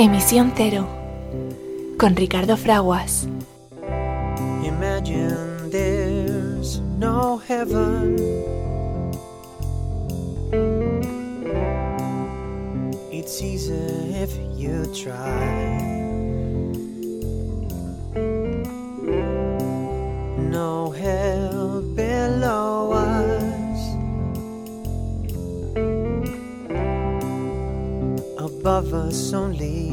[0.00, 0.86] Emisión Cero
[1.98, 3.26] con Ricardo Fraguas.
[4.62, 8.14] Imagine there's no heaven.
[13.10, 13.74] It's easy
[14.14, 15.82] if you try.
[20.38, 23.18] No hell below us.
[28.38, 29.87] Above us only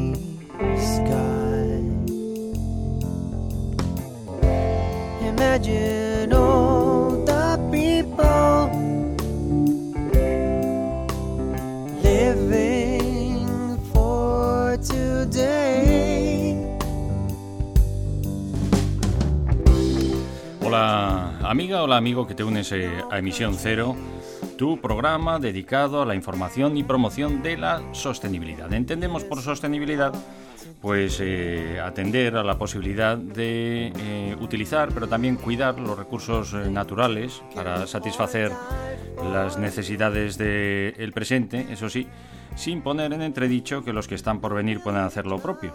[20.62, 23.96] Hola amiga, hola amigo que te unes eh, a Emisión Cero,
[24.58, 28.70] tu programa dedicado a la información y promoción de la sostenibilidad.
[28.74, 30.12] Entendemos por sostenibilidad
[30.86, 36.70] pues eh, atender a la posibilidad de eh, utilizar, pero también cuidar los recursos eh,
[36.70, 38.52] naturales para satisfacer
[39.20, 42.06] las necesidades del presente, eso sí,
[42.54, 45.74] sin poner en entredicho que los que están por venir puedan hacer lo propio.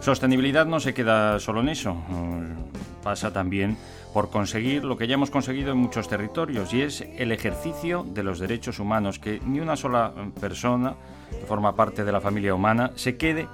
[0.00, 3.76] Sostenibilidad no se queda solo en eso, mm, pasa también
[4.12, 8.24] por conseguir lo que ya hemos conseguido en muchos territorios y es el ejercicio de
[8.24, 10.96] los derechos humanos, que ni una sola persona
[11.30, 13.46] que forma parte de la familia humana se quede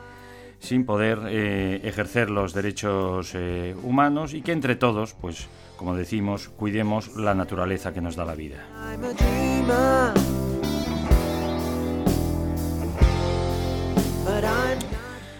[0.61, 6.49] sin poder eh, ejercer los derechos eh, humanos y que entre todos, pues como decimos,
[6.49, 8.65] cuidemos la naturaleza que nos da la vida.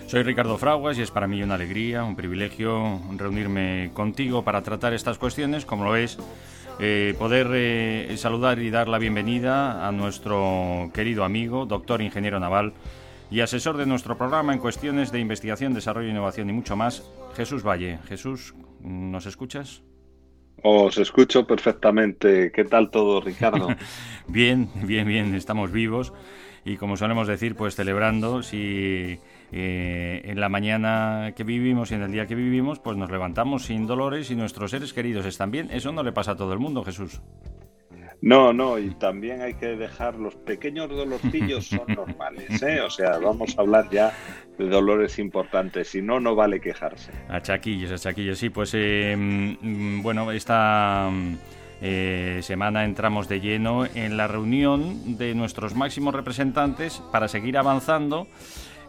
[0.07, 4.95] Soy Ricardo Fraguas y es para mí una alegría, un privilegio reunirme contigo para tratar
[4.95, 6.17] estas cuestiones, como lo es
[6.79, 12.73] eh, poder saludar y dar la bienvenida a nuestro querido amigo, doctor ingeniero naval
[13.31, 17.03] y asesor de nuestro programa en cuestiones de investigación, desarrollo, innovación y mucho más,
[17.35, 17.99] Jesús Valle.
[18.09, 19.83] Jesús, ¿nos escuchas?
[20.63, 22.51] Os escucho perfectamente.
[22.53, 23.69] ¿Qué tal todo, Ricardo?
[24.27, 26.13] Bien, bien, bien, estamos vivos
[26.65, 29.19] y como solemos decir, pues celebrando si
[29.53, 33.65] eh, en la mañana que vivimos y en el día que vivimos, pues nos levantamos
[33.65, 35.71] sin dolores y nuestros seres queridos están bien.
[35.71, 37.23] Eso no le pasa a todo el mundo, Jesús.
[38.21, 42.81] No, no, y también hay que dejar los pequeños dolorcillos son normales, ¿eh?
[42.81, 44.13] O sea, vamos a hablar ya
[44.59, 47.13] de dolores importantes, si no, no vale quejarse.
[47.29, 51.37] A chaquillos, a chaquillos, sí, pues eh, mm, bueno, esta mm,
[51.81, 58.27] eh, semana entramos de lleno en la reunión de nuestros máximos representantes para seguir avanzando.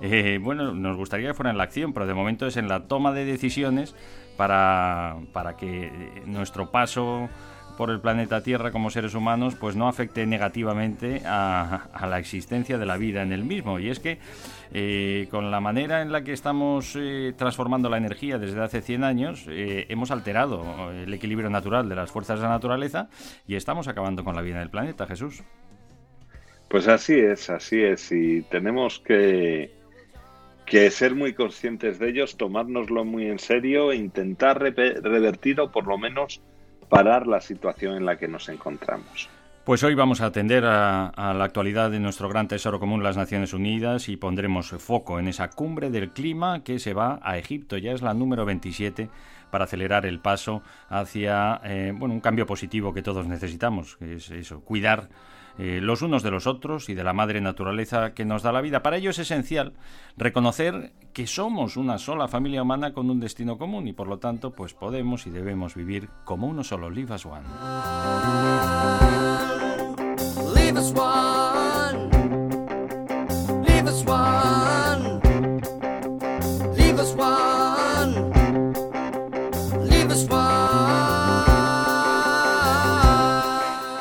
[0.01, 2.87] Eh, bueno, nos gustaría que fuera en la acción, pero de momento es en la
[2.87, 3.95] toma de decisiones
[4.37, 5.91] para, para que eh,
[6.25, 7.29] nuestro paso
[7.79, 12.85] por el planeta Tierra como seres humanos pues no afecte negativamente a, la existencia de
[12.85, 13.79] la vida en el mismo.
[13.79, 14.17] Y es que
[14.73, 19.05] eh, con la manera en la que estamos eh, transformando la energía desde hace 100
[19.05, 23.07] años, eh, hemos alterado el equilibrio natural de las fuerzas de la naturaleza
[23.47, 25.41] y estamos acabando con la vida del planeta, Jesús.
[26.67, 29.71] Pues así es, así es, y tenemos que,
[30.65, 35.87] que ser muy conscientes de ellos, tomárnoslo muy en serio e intentar revertir o por
[35.87, 36.41] lo menos
[36.89, 39.29] parar la situación en la que nos encontramos.
[39.63, 43.53] Pues hoy vamos a atender a, la actualidad de nuestro gran tesoro común, las Naciones
[43.53, 47.77] Unidas, y pondremos foco en esa cumbre del clima que se va a Egipto.
[47.77, 49.09] Ya es la número 27
[49.51, 54.31] para acelerar el paso hacia eh, bueno, un cambio positivo que todos necesitamos, que es
[54.31, 55.09] eso, cuidar
[55.59, 58.61] eh, los unos de los otros y de la madre naturaleza que nos da la
[58.61, 58.81] vida.
[58.81, 59.73] Para ello es esencial
[60.15, 64.51] reconocer que somos una sola familia humana con un destino común y por lo tanto
[64.51, 66.89] pues podemos y debemos vivir como uno solo.
[66.89, 67.43] Live as one.
[70.55, 72.09] Leave us one.
[73.67, 75.19] Leave us one.
[76.77, 78.31] Leave us one.
[79.89, 80.59] Leave us one.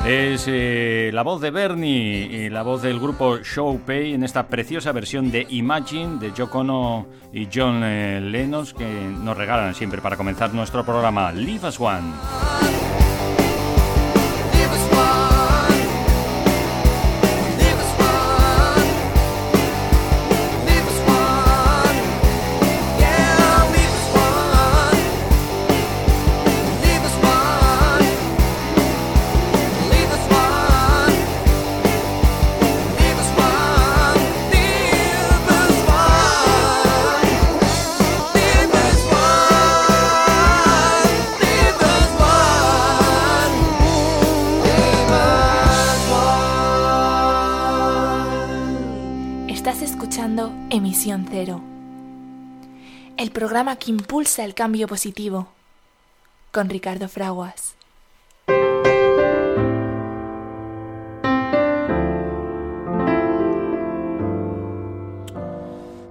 [0.07, 0.88] Es eh,
[1.19, 5.29] la voz de Bernie y la voz del grupo Show Pay en esta preciosa versión
[5.31, 10.53] de Imagine de Yoko Ono y John eh, Lennon que nos regalan siempre para comenzar
[10.53, 12.88] nuestro programa Leave Us One.
[53.19, 55.49] El programa que impulsa el cambio positivo,
[56.53, 57.75] con Ricardo Fraguas.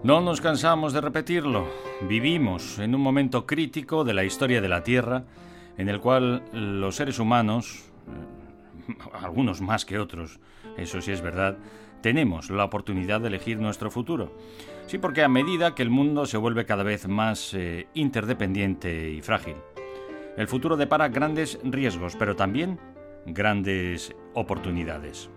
[0.02, 1.66] No nos cansamos de repetirlo.
[2.02, 5.24] Vivimos en un momento crítico de la historia de la Tierra
[5.78, 7.84] en el cual los seres humanos,
[8.86, 10.40] eh, algunos más que otros,
[10.76, 11.56] eso sí es verdad,
[12.02, 14.34] tenemos la oportunidad de elegir nuestro futuro.
[14.88, 19.20] Sí, porque a medida que el mundo se vuelve cada vez más eh, interdependiente y
[19.20, 19.56] frágil,
[20.38, 22.80] el futuro depara grandes riesgos, pero también
[23.26, 25.28] grandes oportunidades.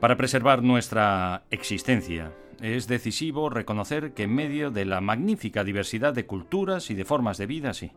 [0.00, 6.26] Para preservar nuestra existencia, es decisivo reconocer que en medio de la magnífica diversidad de
[6.26, 7.92] culturas y de formas de vida, sí,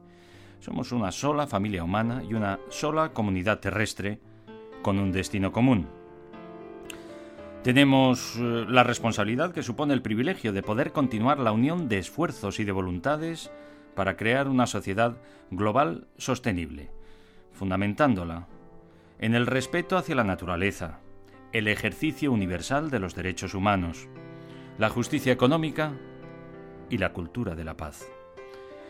[0.59, 4.19] somos una sola familia humana y una sola comunidad terrestre
[4.83, 5.87] con un destino común.
[7.63, 12.59] Tenemos eh, la responsabilidad que supone el privilegio de poder continuar la unión de esfuerzos
[12.59, 13.51] y de voluntades
[13.95, 15.15] para crear una sociedad
[15.49, 16.91] global sostenible,
[17.53, 18.47] fundamentándola
[19.17, 20.99] en el respeto hacia la naturaleza,
[21.53, 24.09] el ejercicio universal de los derechos humanos,
[24.77, 25.93] la justicia económica
[26.89, 28.05] y la cultura de la paz.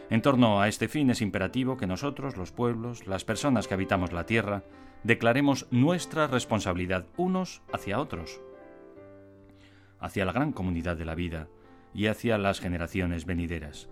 [0.10, 4.14] En torno a este fin es imperativo que nosotros, los pueblos, las personas que habitamos
[4.14, 4.64] la tierra,
[5.04, 8.42] declaremos nuestra responsabilidad unos hacia otros,
[10.04, 11.48] hacia la gran comunidad de la vida
[11.94, 13.88] y hacia las generaciones venideras.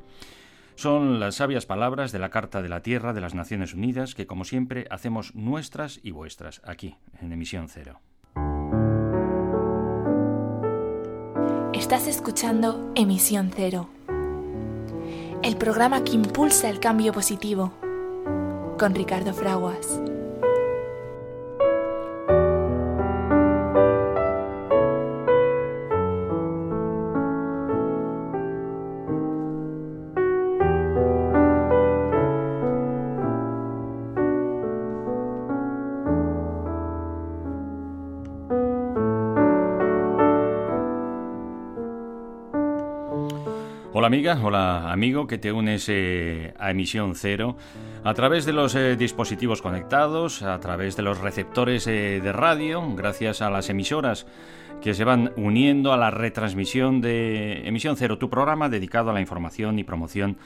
[0.76, 4.28] Son las sabias palabras de la Carta de la Tierra de las Naciones Unidas que,
[4.28, 8.00] como siempre, hacemos nuestras y vuestras aquí, en Emisión Cero.
[11.74, 13.90] Estás escuchando Emisión Cero,
[15.44, 17.74] el programa que impulsa el cambio positivo,
[18.78, 20.02] con Ricardo Fraguas.
[44.02, 47.56] Hola amiga, hola amigo que te unes eh, a Emisión Cero
[48.04, 52.84] a través de los eh, dispositivos conectados, a través de los receptores eh, de radio,
[52.96, 54.26] gracias a las emisoras
[54.82, 59.22] que se van uniendo a la retransmisión de Emisión Cero, tu programa dedicado a la
[59.22, 60.38] información y promoción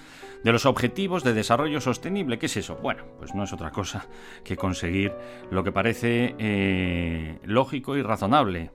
[0.43, 2.37] de los objetivos de desarrollo sostenible.
[2.37, 2.75] ¿Qué es eso?
[2.83, 4.07] Bueno, pues no es otra cosa
[4.43, 5.13] que conseguir
[5.49, 8.71] lo que parece eh, lógico y razonable.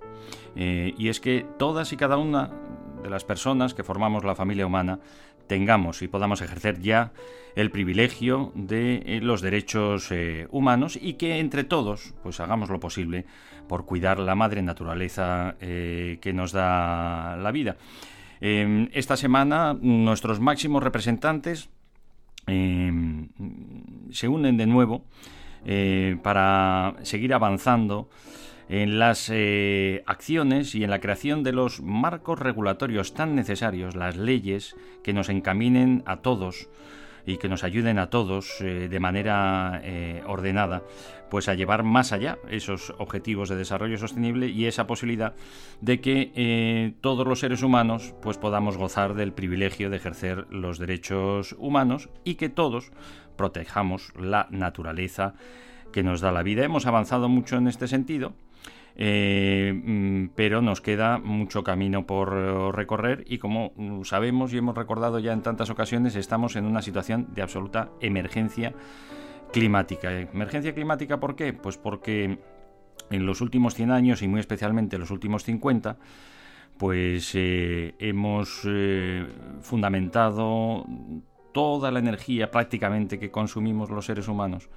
[0.57, 2.51] Eh, y es que todas y cada una
[3.03, 5.01] de las personas que formamos la familia humana
[5.47, 7.13] tengamos y podamos ejercer ya
[7.57, 12.79] el privilegio de eh, los derechos eh, humanos y que entre todos pues hagamos lo
[12.79, 13.27] posible
[13.71, 17.77] por cuidar la madre naturaleza eh, que nos da la vida.
[18.41, 21.71] Eh, esta semana nuestros máximos representantes
[22.49, 22.91] eh,
[24.11, 25.05] se unen de nuevo
[26.23, 28.09] para seguir avanzando
[28.71, 34.17] en las eh, acciones y en la creación de los marcos regulatorios tan necesarios, las
[34.17, 36.69] leyes que nos encaminen a todos
[37.27, 40.83] y que nos ayuden a todos eh, de manera eh, ordenada
[41.31, 45.35] pues a llevar más allá esos objetivos de desarrollo sostenible y esa posibilidad
[45.81, 50.79] de que eh, todos los seres humanos pues podamos gozar del privilegio de ejercer los
[50.79, 52.91] derechos humanos y que todos
[53.37, 55.35] protejamos la naturaleza
[55.93, 56.65] que nos da la vida.
[56.65, 58.35] Hemos avanzado mucho en este sentido.
[58.97, 63.73] Eh, mm, pero nos queda mucho camino por recorrer y como
[64.05, 68.75] sabemos y hemos recordado ya en tantas ocasiones, estamos en una situación de absoluta emergencia
[69.53, 70.13] climática.
[70.13, 71.53] ¿Emergencia climática por qué?
[71.53, 72.39] Pues porque
[73.11, 75.97] en los últimos 100 años y muy especialmente en los últimos 50,
[76.79, 79.27] pues eh, hemos eh,
[79.61, 80.87] fundamentado
[81.53, 84.69] toda la energía prácticamente que consumimos los seres humanos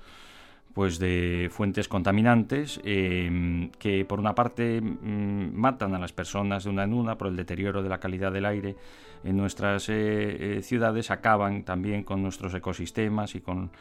[0.74, 6.72] pues de fuentes contaminantes eh, que por una parte mm, matan a las personas de
[6.72, 8.76] una en una por el deterioro de la calidad del aire
[9.24, 13.72] en nuestras eh, eh, ciudades acaban también con nuestros ecosistemas y con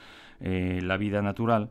[0.44, 1.68] la vida natural.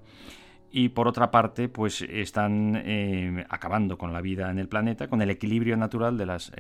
[0.72, 5.30] Y por otra parte pues están acabando con la vida en el planeta con el
[5.30, 6.54] equilibrio natural de las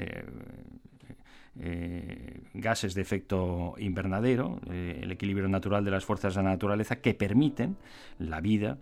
[1.59, 7.01] eh, gases de efecto invernadero, eh, el equilibrio natural de las fuerzas de la naturaleza
[7.01, 7.75] que permiten
[8.19, 8.77] la vida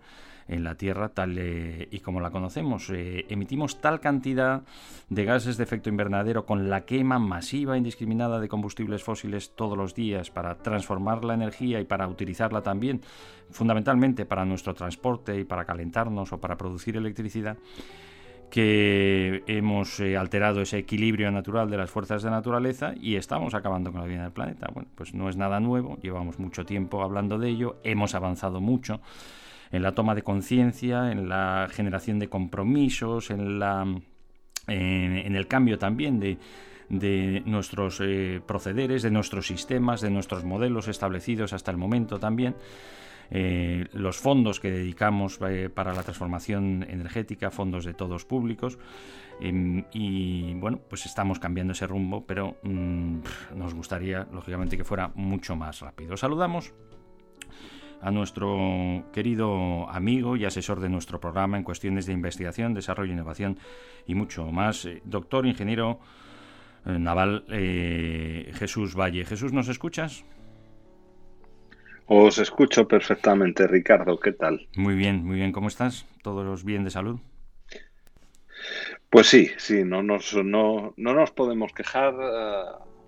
[0.48, 2.92] en la Tierra tal eh, y como la conocemos.
[2.92, 4.64] Emitimos tal cantidad
[5.10, 9.78] de gases de efecto invernadero con la quema masiva e indiscriminada de combustibles fósiles todos
[9.78, 13.02] los días para transformar la energía y para utilizarla también
[13.50, 17.58] fundamentalmente para nuestro transporte y para calentarnos o para producir electricidad
[18.50, 23.92] que hemos eh, alterado ese equilibrio natural de las fuerzas de naturaleza y estamos acabando
[23.92, 24.70] con la vida del planeta.
[24.74, 29.02] Bueno, pues no es nada nuevo, llevamos mucho tiempo hablando de ello, hemos avanzado mucho
[29.72, 33.86] en la toma de conciencia, en la generación de compromisos, en la
[34.68, 36.38] en, el cambio también de,
[36.90, 42.56] de nuestros eh, procederes, de nuestros sistemas, de nuestros modelos establecidos hasta el momento también.
[43.32, 48.80] Eh, los fondos que dedicamos eh, para la transformación energética, fondos de todos públicos.
[49.40, 53.20] em, y bueno, pues estamos cambiando ese rumbo, pero mm,
[53.56, 56.18] nos gustaría, lógicamente, que fuera mucho más rápido.
[56.18, 56.74] Saludamos
[58.02, 63.58] a nuestro querido amigo y asesor de nuestro programa en cuestiones de investigación, desarrollo, innovación
[64.08, 66.00] y mucho más, eh, doctor ingeniero
[66.86, 69.26] naval Jesús Valle.
[69.26, 70.24] Jesús, ¿nos escuchas?
[72.12, 74.20] Os escucho perfectamente, Ricardo.
[74.20, 74.68] ¿Qué tal?
[74.76, 75.52] Muy bien, muy bien.
[75.52, 76.08] ¿Cómo estás?
[76.24, 77.20] ¿Todos bien de salud?
[79.12, 82.16] Pues sí, sí, no nos, no, no nos podemos quejar.
[82.20, 82.64] eh,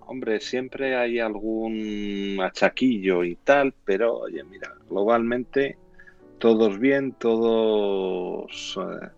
[0.06, 5.76] hombre, siempre hay algún achaquillo y tal, pero oye, mira, globalmente
[6.38, 9.08] todos bien, todos eh,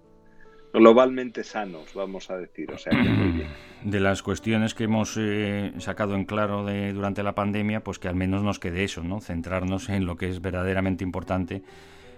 [0.72, 2.72] globalmente sanos, vamos a decir.
[2.72, 3.73] O sea que muy bien.
[3.84, 8.08] De las cuestiones que hemos eh, sacado en claro de, durante la pandemia, pues que
[8.08, 9.20] al menos nos quede eso, ¿no?
[9.20, 11.62] Centrarnos en lo que es verdaderamente importante,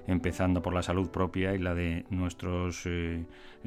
[0.07, 3.25] empezando por la salud propia y la de nuestros eh,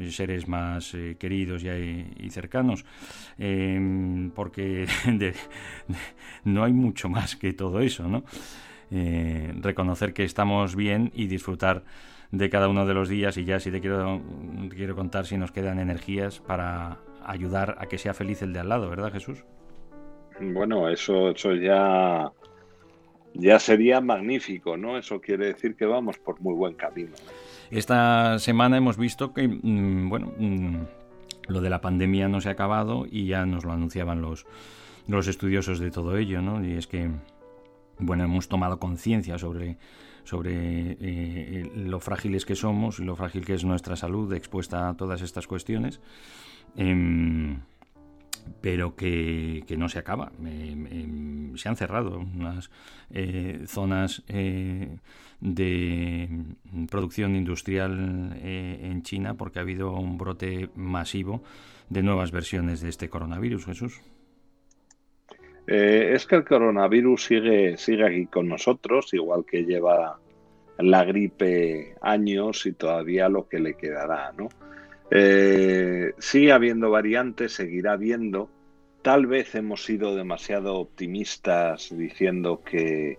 [0.09, 2.85] seres más eh, queridos y, y cercanos.
[3.37, 4.87] Eh, porque
[6.45, 8.23] no hay mucho más que todo eso, ¿no?
[8.91, 11.83] Eh, reconocer que estamos bien y disfrutar
[12.31, 14.21] de cada uno de los días y ya si te quiero,
[14.75, 18.69] quiero contar si nos quedan energías para ayudar a que sea feliz el de al
[18.69, 19.43] lado, ¿verdad Jesús?
[20.39, 22.31] Bueno, eso, eso ya,
[23.33, 24.97] ya sería magnífico, ¿no?
[24.97, 27.11] Eso quiere decir que vamos por muy buen camino.
[27.71, 30.77] Esta semana hemos visto que, mm, bueno, mm,
[31.49, 34.45] lo de la pandemia no se ha acabado y ya nos lo anunciaban los,
[35.07, 36.63] los estudiosos de todo ello, ¿no?
[36.63, 37.09] Y es que,
[37.99, 39.77] bueno, hemos tomado conciencia sobre,
[40.23, 44.95] sobre eh, lo frágiles que somos y lo frágil que es nuestra salud expuesta a
[44.95, 45.99] todas estas cuestiones.
[46.75, 47.59] Em,
[48.61, 50.31] pero que, que no se acaba.
[50.43, 52.69] Em, em, se han cerrado unas
[53.11, 54.97] eh, zonas eh,
[55.39, 56.29] de
[56.89, 61.43] producción industrial eh, en China porque ha habido un brote masivo
[61.89, 64.01] de nuevas versiones de este coronavirus, Jesús.
[65.67, 70.17] Eh, es que el coronavirus sigue, sigue aquí con nosotros, igual que lleva
[70.79, 74.49] la gripe años y todavía lo que le quedará, ¿no?
[75.11, 78.49] Eh, sigue habiendo variantes, seguirá habiendo.
[79.01, 83.17] Tal vez hemos sido demasiado optimistas diciendo que,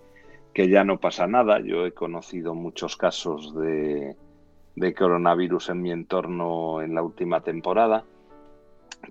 [0.53, 1.61] que ya no pasa nada.
[1.61, 4.17] Yo he conocido muchos casos de,
[4.77, 8.05] de coronavirus en mi entorno en la última temporada.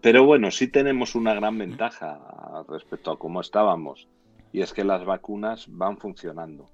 [0.02, 2.20] Pero bueno, sí tenemos una gran ventaja
[2.68, 4.08] respecto a cómo estábamos,
[4.52, 6.70] y es que las vacunas van funcionando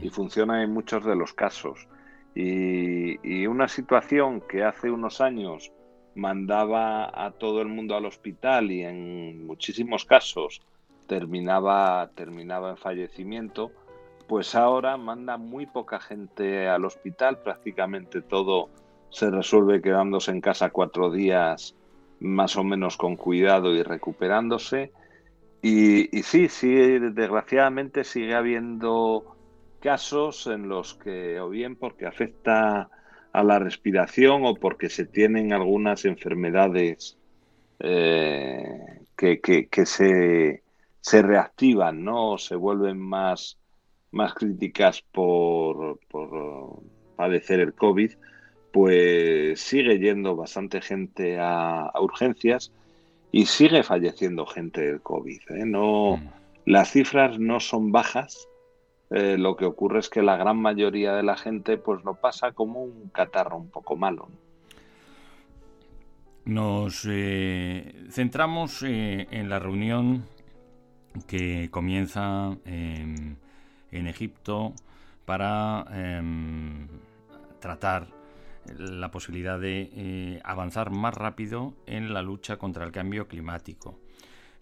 [0.00, 1.88] y funcionan en muchos de los casos.
[2.34, 5.72] Y, una situación que hace unos años
[6.14, 10.60] mandaba a todo el mundo al hospital y en muchísimos casos
[11.06, 13.72] terminaba, terminaba en fallecimiento,
[14.28, 18.68] pues ahora manda muy poca gente al hospital, prácticamente todo
[19.10, 21.74] se resuelve quedándose en casa cuatro días
[22.20, 24.92] más o menos con cuidado y recuperándose.
[25.62, 29.36] Y, y sí, sí, desgraciadamente sigue habiendo
[29.80, 32.88] casos en los que, o bien porque afecta
[33.32, 37.16] a la respiración o porque se tienen algunas enfermedades
[37.78, 40.62] eh, que, que, que se,
[41.00, 42.32] se reactivan, ¿no?
[42.32, 43.58] O se vuelven más,
[44.10, 46.82] más críticas por, por
[47.16, 48.12] padecer el COVID,
[48.72, 52.72] pues sigue yendo bastante gente a, a urgencias
[53.32, 55.40] y sigue falleciendo gente del COVID.
[55.50, 55.64] ¿eh?
[55.64, 56.28] No, Mm.
[56.66, 58.48] las cifras no son bajas.
[59.10, 62.52] Eh, lo que ocurre es que la gran mayoría de la gente pues lo pasa
[62.52, 64.28] como un catarro un poco malo.
[64.30, 64.50] ¿no?
[66.44, 70.26] Nos eh, centramos eh, en la reunión
[71.26, 73.36] que comienza em,
[73.90, 74.74] en Egipto
[75.24, 76.86] para em,
[77.58, 78.06] tratar
[78.78, 83.98] la posibilidad de avanzar más rápido en la lucha contra el cambio climático,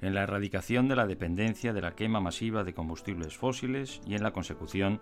[0.01, 4.23] en la erradicación de la dependencia de la quema masiva de combustibles fósiles y en
[4.23, 5.01] la consecución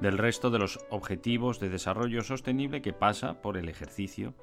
[0.00, 4.34] del resto de los objetivos de desarrollo sostenible que pasa por el ejercicio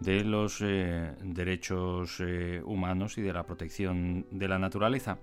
[0.00, 5.18] de los eh, derechos eh, humanos y de la protección de la naturaleza.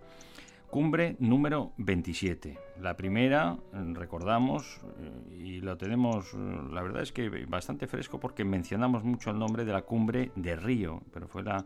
[0.69, 2.57] Cumbre número 27.
[2.79, 3.57] La primera,
[3.93, 9.39] recordamos, eh, y lo tenemos, la verdad es que bastante fresco porque mencionamos mucho el
[9.39, 11.65] nombre de la cumbre de Río, pero fue la,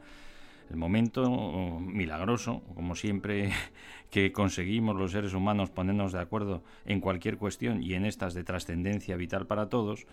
[0.73, 3.51] el momento milagroso, como siempre,
[4.09, 8.43] que conseguimos los seres humanos ponernos de acuerdo en cualquier cuestión y en estas de
[8.43, 10.07] trascendencia vital para todos,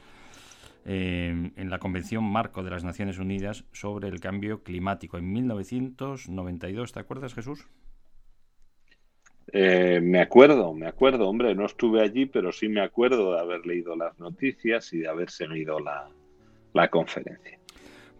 [0.85, 6.93] eh, en la Convención Marco de las Naciones Unidas sobre el Cambio Climático en 1992.
[6.93, 7.67] ¿Te acuerdas, Jesús?
[9.53, 13.67] Eh, me acuerdo, me acuerdo, hombre, no estuve allí, pero sí me acuerdo de haber
[13.67, 16.09] leído las noticias y de haber seguido la,
[16.75, 17.60] la conferencia.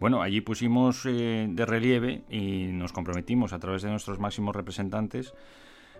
[0.01, 5.35] Bueno, allí pusimos eh, de relieve y nos comprometimos a través de nuestros máximos representantes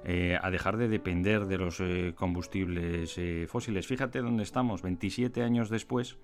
[0.06, 3.86] eh, a dejar de depender de los eh, combustibles fósiles.
[3.86, 6.18] Fíjate dónde estamos, 27 años después,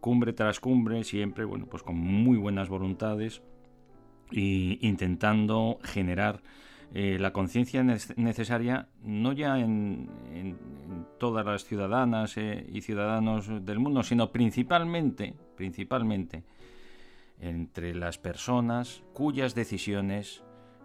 [0.00, 3.40] cumbre tras cumbre, siempre, bueno, pues con muy buenas voluntades
[4.32, 6.42] y intentando generar
[6.92, 10.08] la conciencia nece- necesaria no ya en,
[11.18, 16.42] todas las ciudadanas y ciudadanos del mundo, sino principalmente, principalmente
[17.40, 20.42] entre las personas cuyas decisiones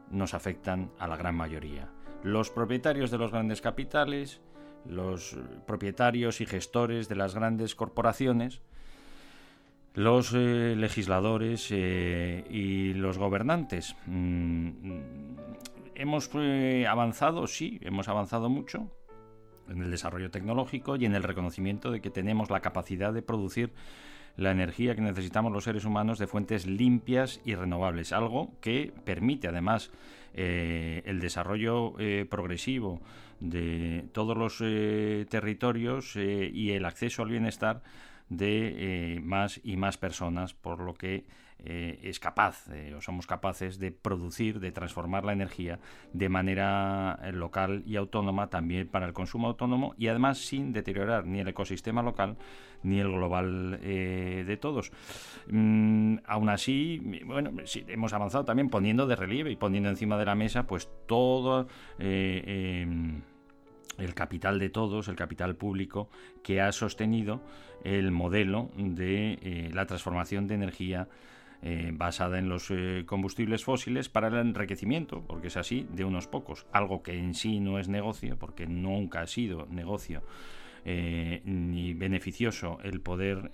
[0.09, 1.89] nos afectan a la gran mayoría.
[2.23, 4.41] Los propietarios de los grandes capitales,
[4.85, 8.61] los propietarios y gestores de las grandes corporaciones,
[9.93, 13.95] los eh, legisladores eh, y los gobernantes.
[14.05, 14.79] Mm,
[15.95, 18.89] hemos eh, avanzado, sí, hemos avanzado mucho
[19.69, 23.73] en el desarrollo tecnológico y en el reconocimiento de que tenemos la capacidad de producir
[24.41, 29.47] la energía que necesitamos los seres humanos de fuentes limpias y renovables, algo que permite
[29.47, 29.91] además
[30.33, 33.01] eh, el desarrollo eh, progresivo
[33.39, 37.81] de todos los eh, territorios y el acceso al bienestar
[38.29, 41.25] de más y más personas, por lo que
[41.63, 45.79] eh, es capaz eh, o somos capaces de producir, de transformar la energía
[46.11, 51.27] de manera eh, local y autónoma también para el consumo autónomo y además sin deteriorar
[51.27, 52.35] ni el ecosistema local
[52.81, 54.91] ni el global de todos.
[55.51, 57.51] Mm, aún así, bueno,
[57.87, 61.67] hemos avanzado también poniendo de relieve y poniendo encima de la mesa pues todo
[61.99, 63.21] em,
[63.99, 66.09] el capital de todos, el capital público
[66.41, 67.43] que ha sostenido
[67.83, 71.07] el modelo de la transformación de energía
[71.63, 76.27] eh, basada en los eh, combustibles fósiles para el enriquecimiento, porque es así, de unos
[76.27, 76.65] pocos.
[76.71, 80.23] Algo que en sí no es negocio, porque nunca ha sido negocio
[80.85, 83.51] eh, ni beneficioso el poder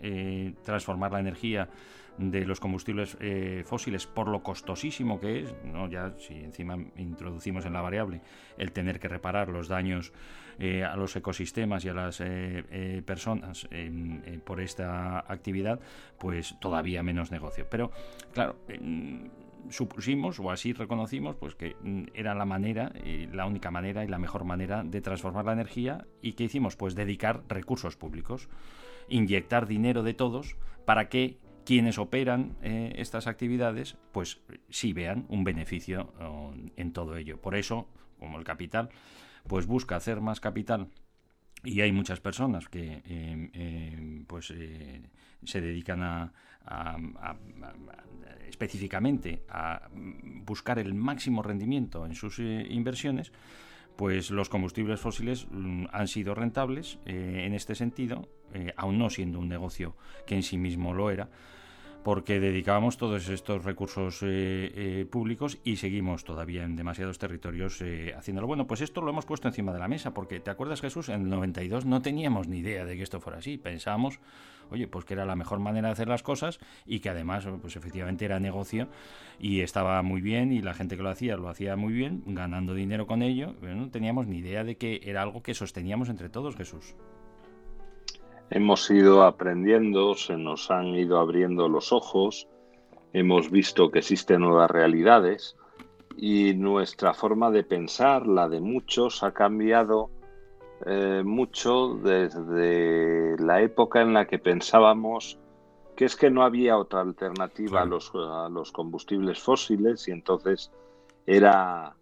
[0.64, 1.70] transformar la energía
[2.18, 5.88] de los combustibles eh, fósiles por lo costosísimo que es, ¿no?
[5.88, 8.22] ya si encima introducimos en la variable
[8.58, 10.14] el tener que reparar los daños
[10.60, 13.68] eh, a los ecosistemas y a las eh, personas
[14.44, 15.80] por esta actividad,
[16.18, 17.68] pues todavía menos negocio.
[17.70, 17.92] Pero
[18.34, 18.58] claro,
[19.70, 22.92] supusimos o así reconocimos pues que mm, era la manera,
[23.32, 26.96] la única manera y la mejor manera de transformar la energía y que hicimos pues
[26.96, 28.50] dedicar recursos públicos,
[29.10, 35.44] inyectar dinero de todos para que quienes operan eh, estas actividades pues sí vean un
[35.44, 37.42] beneficio oh, en todo ello.
[37.42, 38.88] Por eso, como el capital
[39.48, 40.88] pues busca hacer más capital
[41.66, 45.02] y hay muchas personas que eh, eh, pues eh,
[45.44, 46.32] se dedican a,
[46.64, 47.36] a- a-
[48.48, 53.34] específicamente a buscar el máximo rendimiento en sus eh, inversiones
[53.98, 59.10] pues los combustibles fósiles mm, han sido rentables eh, en este sentido, eh, aún no
[59.10, 61.30] siendo un negocio que en sí mismo lo era,
[62.08, 68.14] porque dedicábamos todos estos recursos eh, eh, públicos y seguimos todavía en demasiados territorios eh,
[68.18, 68.48] haciéndolo.
[68.48, 71.10] Bueno, pues esto lo hemos puesto encima de la mesa, porque ¿te acuerdas Jesús?
[71.10, 73.58] En el 92 no teníamos ni idea de que esto fuera así.
[73.58, 74.22] Pensábamos,
[74.72, 77.76] oye, pues que era la mejor manera de hacer las cosas y que además, pues
[77.76, 78.88] efectivamente era negocio
[79.38, 82.74] y estaba muy bien y la gente que lo hacía lo hacía muy bien, ganando
[82.74, 83.54] dinero con ello.
[83.60, 86.96] Pero no teníamos ni idea de que era algo que sosteníamos entre todos, Jesús.
[88.50, 92.48] Hemos ido aprendiendo, se nos han ido abriendo los ojos,
[93.14, 95.58] hemos visto que existen nuevas realidades
[96.16, 100.10] y nuestra forma de pensar, la de muchos, ha cambiado
[100.86, 105.40] eh, mucho desde la época en la que pensábamos
[105.98, 110.72] que es que no había otra alternativa a, los, a los combustibles fósiles y entonces
[111.26, 111.96] era,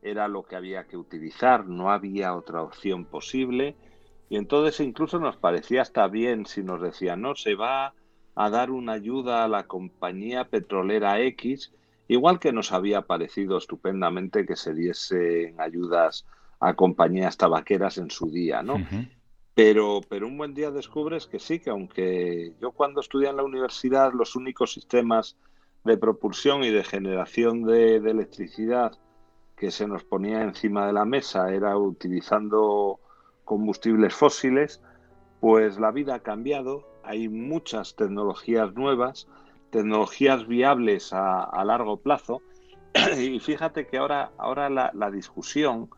[0.00, 3.76] era lo que había que utilizar, no había otra opción posible.
[4.28, 7.94] Y entonces incluso nos parecía hasta bien si nos decían, no, se va
[8.34, 11.72] a dar una ayuda a la compañía petrolera X,
[12.08, 16.26] igual que nos había parecido estupendamente que se diesen ayudas
[16.60, 18.76] a compañías tabaqueras en su día, ¿no?
[19.54, 23.44] Pero, pero un buen día descubres que sí, que aunque yo cuando estudié en la
[23.44, 25.36] universidad los únicos sistemas
[25.84, 28.92] de propulsión y de generación de, de electricidad
[29.56, 32.98] que se nos ponía encima de la mesa era utilizando
[33.44, 34.82] combustibles fósiles,
[35.40, 39.28] pues la vida ha cambiado, hay muchas tecnologías nuevas,
[39.70, 42.40] tecnologías viables a, largo plazo,
[43.18, 45.90] y fíjate que ahora, ahora la, discusión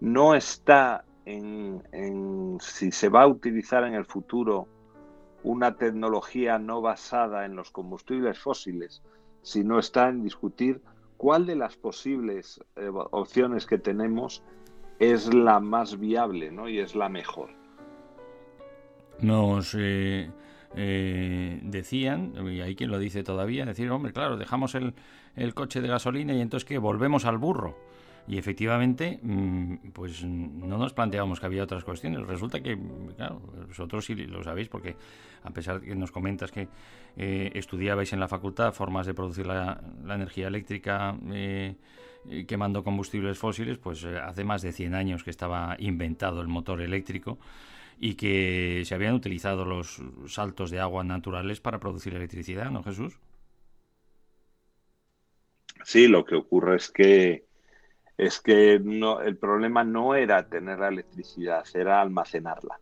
[0.00, 4.66] no está en, en si se va a utilizar en el futuro
[5.42, 9.02] una tecnología no basada en los combustibles fósiles,
[9.42, 10.82] sino está en discutir
[11.16, 14.42] cuál de las posibles eh, opciones que tenemos
[15.00, 16.68] es la más viable ¿no?
[16.68, 17.50] y es la mejor.
[19.20, 20.30] Nos eh,
[20.76, 24.94] eh, decían, y hay quien lo dice todavía, decir, hombre, claro, dejamos el,
[25.36, 27.76] el coche de gasolina y entonces que volvemos al burro.
[28.28, 32.24] Y efectivamente, mm, pues no nos planteábamos que había otras cuestiones.
[32.26, 32.78] Resulta que,
[33.16, 34.94] claro, vosotros sí lo sabéis, porque
[35.42, 36.68] a pesar de que nos comentas que
[37.16, 41.74] eh, estudiabais en la facultad formas de producir la, energía eléctrica eh,
[42.28, 46.48] eh, quemando combustibles fósiles, pues eh, hace más de 100 años que estaba inventado el
[46.48, 47.38] motor eléctrico
[47.98, 53.18] y que se habían utilizado los saltos de agua naturales para producir electricidad, ¿no, Jesús?
[55.84, 57.44] Sí, lo que ocurre es que
[58.16, 62.78] es que el problema no era tener la electricidad, era almacenarla.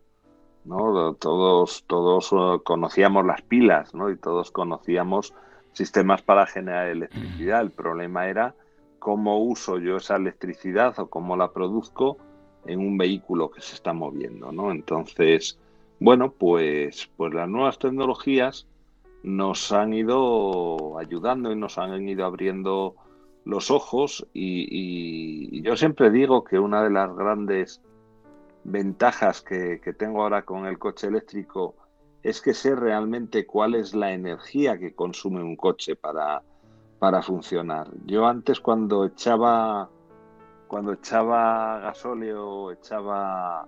[0.65, 1.13] ¿no?
[1.13, 4.09] Todos, todos uh, conocíamos las pilas, ¿no?
[4.09, 5.33] Y todos conocíamos
[5.71, 7.61] sistemas para generar electricidad.
[7.61, 8.53] El problema era
[8.99, 12.17] cómo uso yo esa electricidad o cómo la produzco
[12.65, 14.71] en un vehículo que se está moviendo, ¿no?
[14.71, 15.57] Entonces,
[15.99, 18.67] bueno, pues, pues las nuevas tecnologías
[19.23, 22.95] nos han ido ayudando y nos han ido abriendo
[23.45, 27.81] los ojos y, yo siempre digo que una de las grandes
[28.63, 31.75] ventajas que, tengo ahora con el coche eléctrico
[32.23, 36.43] es que sé realmente cuál es la energía que consume un coche para,
[36.99, 37.89] para funcionar.
[38.05, 39.89] Yo antes cuando echaba
[40.67, 43.67] cuando echaba gasóleo, echaba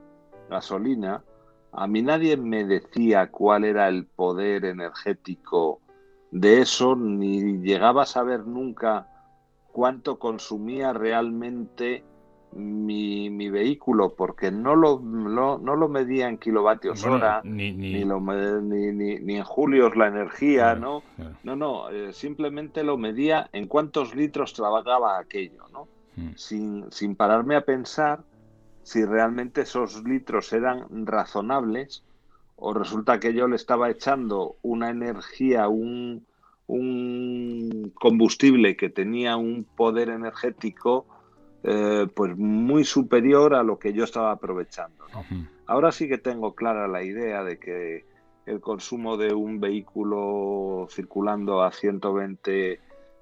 [0.50, 1.24] gasolina,
[1.72, 5.82] a mí nadie me decía cuál era el poder energético
[6.30, 9.08] de eso, ni llegaba a saber nunca
[9.72, 12.04] cuánto consumía realmente
[12.52, 17.72] mi, mi vehículo, porque no lo, no, no lo medía en kilovatios Bueno, hora, ni-
[17.72, 18.20] ni, ni- lo
[18.62, 21.04] ni, ni, en julios la energía, Claro, ¿no?
[21.16, 21.38] claro.
[21.44, 25.90] No, no, eh, simplemente lo medía en cuántos litros trabajaba aquello, ¿no?
[26.16, 26.36] Mm.
[26.36, 28.24] Sin, sin pararme a pensar
[28.84, 32.04] si realmente esos litros eran razonables
[32.56, 36.28] o resulta que yo le estaba echando una energía, un,
[36.68, 41.08] un combustible que tenía un poder energético
[41.64, 45.24] eh, pues muy superior a lo que yo estaba aprovechando, ¿no?
[45.68, 48.06] Ahora sí que tengo clara la idea de que
[48.46, 52.80] el consumo de un vehículo circulando a 120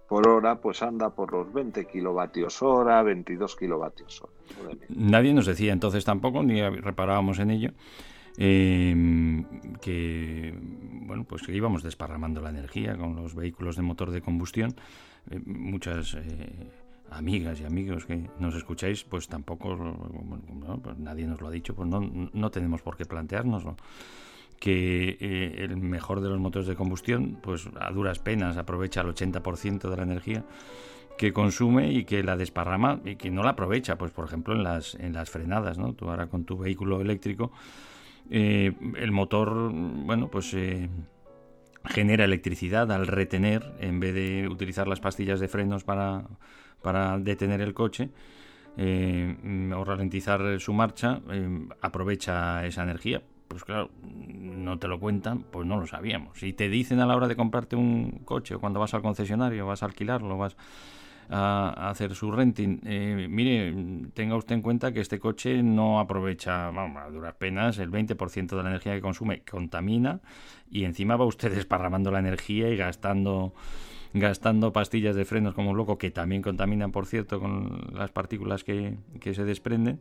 [0.07, 4.75] por hora, pues anda por los 20 kilovatios hora, 22 kilovatios hora.
[4.89, 7.71] Nadie nos decía entonces tampoco, ni reparábamos en ello,
[8.37, 8.95] eh,
[9.81, 10.55] que
[11.09, 14.75] bueno, pues que íbamos desparramando la energía con los vehículos de motor de combustión.
[15.29, 16.71] Eh, muchas eh,
[17.11, 19.77] amigas y amigos que nos escucháis, pues tampoco,
[20.83, 23.75] pues nadie nos lo ha dicho, pues no, no tenemos por qué planteárnoslo
[24.59, 29.07] que eh, el mejor de los motores de combustión, pues a duras penas aprovecha el
[29.07, 30.43] 80% de la energía
[31.17, 34.63] que consume y que la desparrama y que no la aprovecha, pues por ejemplo en
[34.63, 35.93] las, en las frenadas, ¿no?
[35.93, 37.51] Tú ahora con tu vehículo eléctrico,
[38.29, 40.89] eh, el motor, bueno, pues eh,
[41.85, 46.23] genera electricidad al retener, en vez de utilizar las pastillas de frenos para,
[46.81, 48.09] para detener el coche,
[48.77, 53.21] eh, o ralentizar su marcha, eh, aprovecha esa energía.
[53.47, 56.37] Pues claro, no te lo cuentan, pues no lo sabíamos.
[56.39, 59.65] Si te dicen a la hora de comprarte un coche o cuando vas al concesionario,
[59.65, 60.55] vas a alquilarlo, vas
[61.29, 63.73] a, a hacer su renting, eh, mire,
[64.13, 68.55] tenga usted en cuenta que este coche no aprovecha, vamos, a duras penas, el 20%
[68.55, 70.21] de la energía que consume, contamina
[70.71, 73.53] y encima va usted desparramando la energía y gastando
[74.13, 78.63] gastando pastillas de frenos como un loco, que también contaminan, por cierto, con las partículas
[78.63, 79.99] que, que se desprenden,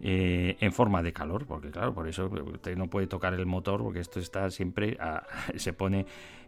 [0.00, 3.82] eh, en forma de calor, porque claro, por eso usted no puede tocar el motor,
[3.82, 5.24] porque esto está siempre, a-
[5.56, 6.00] se pone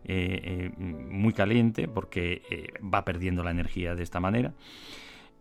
[0.04, 2.42] eh, eh, muy caliente, porque
[2.82, 4.52] va perdiendo la energía de esta manera.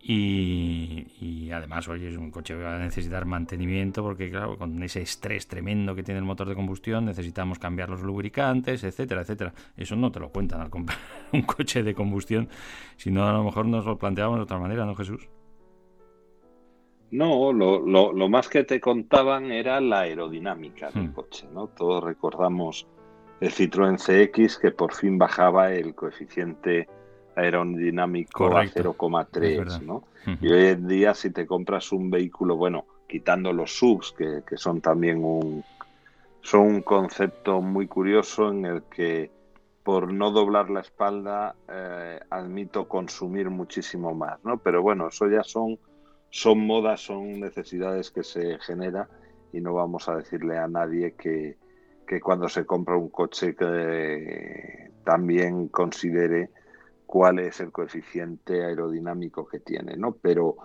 [0.08, 4.84] Y, y además, oye, es un coche que va a necesitar mantenimiento porque, claro, con
[4.84, 9.52] ese estrés tremendo que tiene el motor de combustión, necesitamos cambiar los lubricantes, etcétera, etcétera.
[9.76, 11.00] Eso no te lo cuentan al comprar
[11.34, 12.50] un coche de combustión,
[12.98, 15.28] sino a lo mejor nos lo planteamos de otra manera, ¿no, Jesús?
[17.12, 21.14] No, lo, lo, lo más que te contaban era la aerodinámica del Hmm.
[21.14, 21.68] coche, ¿no?
[21.70, 22.88] Todos recordamos
[23.40, 26.88] el Citroën CX que por fin bajaba el coeficiente
[27.36, 28.80] aerodinámico Correcto.
[28.80, 29.82] a Es 0,3, verdad.
[29.82, 30.04] ¿no?
[30.42, 34.58] Y hoy en día si te compras un vehículo, bueno, quitando los subs, que, que
[34.58, 35.64] son también un,
[36.42, 39.32] son un concepto muy curioso en el que
[39.84, 44.58] por no doblar la espalda eh, admito consumir muchísimo más, ¿no?
[44.58, 45.78] Pero bueno, eso ya son,
[46.32, 49.08] son modas, son necesidades que se genera
[49.54, 51.58] y no vamos a decirle a nadie que,
[52.08, 56.50] que cuando se compra un coche que también considere
[57.06, 60.14] cuál es el coeficiente aerodinámico que tiene, ¿no?
[60.14, 60.58] Pero,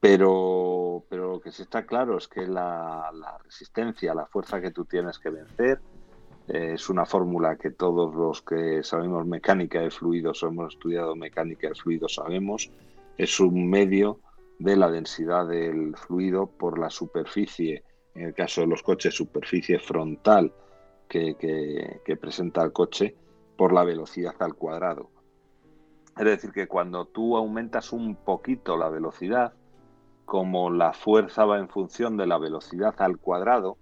[0.00, 3.10] pero, pero lo que sí está claro es que la,
[3.42, 5.80] resistencia, la fuerza que tú tienes que vencer,
[6.48, 11.16] eh, es una fórmula que todos los que sabemos mecánica de fluidos o hemos estudiado
[11.16, 12.70] mecánica de fluidos sabemos,
[13.16, 14.20] es un medio
[14.58, 17.82] de la densidad del fluido por la superficie,
[18.14, 20.52] en el caso de los coches, superficie frontal
[21.08, 23.14] que presenta el coche,
[23.56, 25.10] por la velocidad al cuadrado.
[26.16, 29.52] Es decir, que cuando tú aumentas un poquito la velocidad,
[30.24, 33.76] como la fuerza va en función de la velocidad al cuadrado,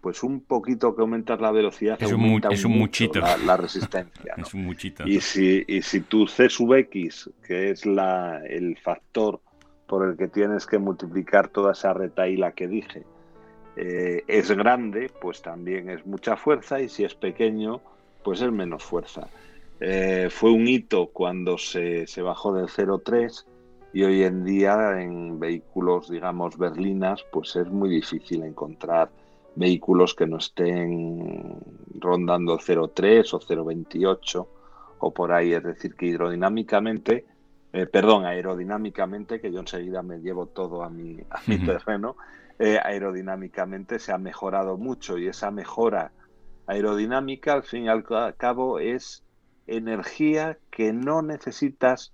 [0.00, 3.20] pues un poquito que aumentas la velocidad Es un mu- aumenta es un mucho muchito.
[3.20, 4.34] La, la resistencia.
[4.36, 4.44] ¿no?
[4.44, 5.06] Es un muchito.
[5.06, 9.40] Y si, y si tu C sub X, que es la, el factor
[9.86, 13.04] por el que tienes que multiplicar toda esa retaíla que dije,
[13.76, 17.80] eh, es grande, pues también es mucha fuerza, y si es pequeño,
[18.24, 19.28] pues es menos fuerza.
[19.84, 23.48] Eh, fue un hito cuando se, se bajó del 0,3
[23.92, 29.10] y hoy en día en vehículos, digamos, berlinas, pues es muy difícil encontrar
[29.56, 31.58] vehículos que no estén
[31.98, 34.46] rondando el 0,3 o 0,28
[34.98, 35.52] o por ahí.
[35.52, 37.26] Es decir, que hidrodinámicamente,
[37.72, 42.16] eh, perdón, aerodinámicamente, que yo enseguida me llevo todo a mi, a mi terreno,
[42.58, 46.12] eh, aerodinámicamente se ha mejorado mucho y esa mejora
[46.66, 49.24] aerodinámica, al fin y al ca- cabo, es
[49.66, 52.12] energía que no necesitas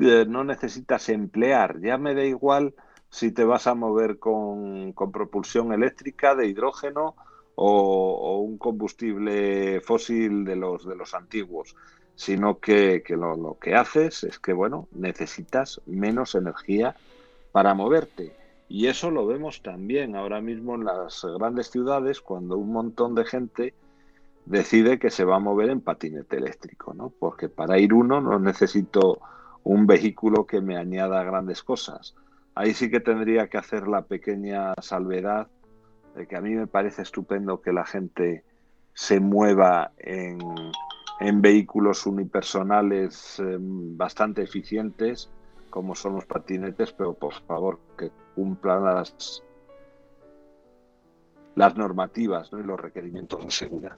[0.00, 1.80] eh, no necesitas emplear.
[1.80, 2.74] Ya me da igual
[3.10, 7.14] si te vas a mover con, con propulsión eléctrica de hidrógeno
[7.54, 11.76] o, o un combustible fósil de los, de los antiguos,
[12.16, 16.96] sino que, que lo, lo que haces es que, bueno, necesitas menos energía
[17.52, 18.34] para moverte.
[18.68, 23.24] Y eso lo vemos también ahora mismo en las grandes ciudades cuando un montón de
[23.24, 23.74] gente
[24.46, 27.10] decide que se va a mover en patinete eléctrico, ¿no?
[27.10, 29.20] Porque para ir uno no necesito
[29.62, 32.14] un vehículo que me añada grandes cosas.
[32.54, 35.48] Ahí sí que tendría que hacer la pequeña salvedad
[36.14, 38.44] de que a mí me parece estupendo que la gente
[38.92, 40.38] se mueva en,
[41.40, 45.30] vehículos unipersonales eh, bastante eficientes,
[45.70, 49.42] como son los patinetes, pero por favor que cumplan las,
[51.56, 52.60] normativas ¿no?
[52.60, 53.96] y los requerimientos de seguridad.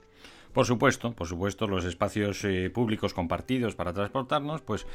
[0.56, 4.86] Por supuesto, por supuesto, los espacios eh, públicos compartidos para transportarnos, pues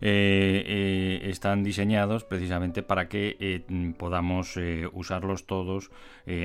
[0.00, 5.90] eh, eh, están diseñados precisamente para que eh, podamos eh, usarlos todos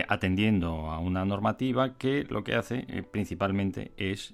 [0.09, 4.33] atendiendo a una normativa que lo que hace principalmente es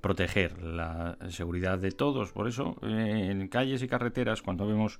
[0.00, 2.32] proteger la seguridad de todos.
[2.32, 4.98] Por eso, en calles y carreteras, cuando vemos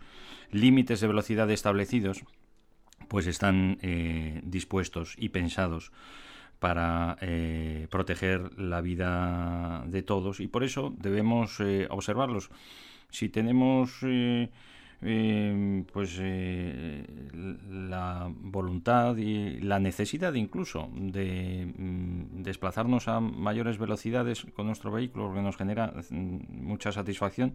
[0.52, 2.22] límites de velocidad establecidos,
[3.08, 3.78] pues están
[4.44, 5.90] dispuestos y pensados
[6.58, 12.50] para eh, proteger la vida de todos y por eso debemos eh, observarlos.
[13.10, 14.48] Si tenemos eh,
[15.06, 17.04] eh, pues eh,
[17.68, 25.34] la voluntad y la necesidad incluso de mm, desplazarnos a mayores velocidades con nuestro vehículo,
[25.34, 27.54] que nos genera mm, mucha satisfacción,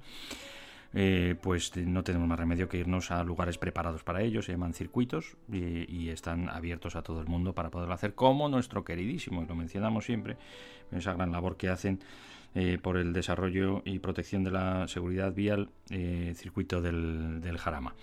[0.93, 4.73] eh, pues no tenemos más remedio que irnos a lugares preparados para ello, se llaman
[4.73, 9.45] circuitos y, están abiertos a todo el mundo para poderlo hacer, como nuestro queridísimo, y
[9.45, 10.37] lo mencionamos siempre,
[10.91, 11.99] esa gran labor que hacen
[12.55, 17.93] eh, por el desarrollo y protección de la seguridad vial, eh, circuito del, del Jarama,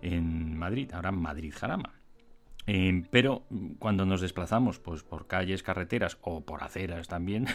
[0.00, 1.95] en Madrid, ahora Madrid-Jarama.
[2.66, 3.44] Eh, pero
[3.78, 7.46] cuando nos desplazamos pues por calles, carreteras o por aceras también,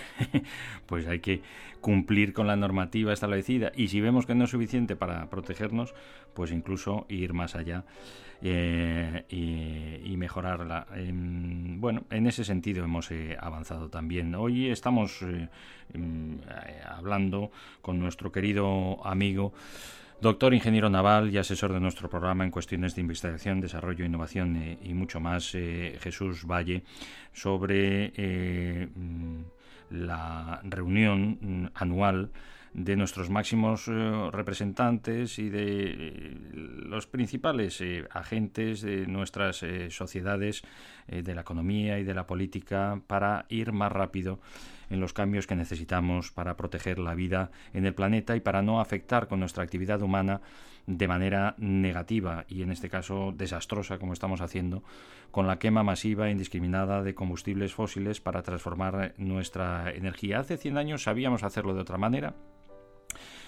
[0.85, 1.41] pues hay que
[1.81, 5.93] cumplir con la normativa establecida y si vemos que no es suficiente para protegernos,
[6.33, 7.83] pues incluso ir más allá
[8.41, 10.87] eh, y, mejorarla.
[10.95, 14.35] Eh, bueno, en ese sentido hemos eh, avanzado también.
[14.35, 15.49] Hoy estamos eh,
[16.87, 19.53] hablando con nuestro querido amigo
[20.21, 24.77] Doctor ingeniero naval y asesor de nuestro programa en cuestiones de investigación, desarrollo, innovación eh,
[24.83, 26.83] y mucho más, eh, Jesús Valle,
[27.33, 28.87] sobre eh,
[29.89, 32.29] la reunión mm, anual
[32.71, 40.61] de nuestros máximos representantes y de los principales agentes de nuestras sociedades,
[41.05, 44.39] de la economía y de la política, para ir más rápido
[44.91, 48.81] en los cambios que necesitamos para proteger la vida en el planeta y para no
[48.81, 50.41] afectar con nuestra actividad humana
[50.85, 54.83] de manera negativa y en este caso desastrosa como estamos haciendo
[55.31, 60.39] con la quema masiva e indiscriminada de combustibles fósiles para transformar nuestra energía.
[60.39, 62.35] Hace 100 años sabíamos hacerlo de otra manera,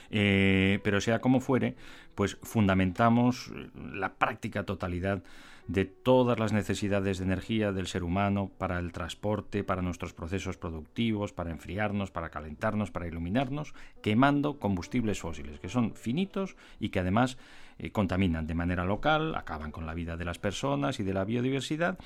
[0.10, 1.76] eh, pero sea como fuere,
[2.16, 5.24] pues fundamentamos la práctica totalidad
[5.68, 10.58] de todas las necesidades de energía del ser humano para el transporte, para nuestros procesos
[10.58, 17.00] productivos, para enfriarnos, para calentarnos, para iluminarnos, quemando combustibles fósiles, que son finitos y que
[17.00, 17.38] además
[17.78, 21.26] eh, contaminan de manera local, acaban con la vida de las personas y de la
[21.26, 21.98] biodiversidad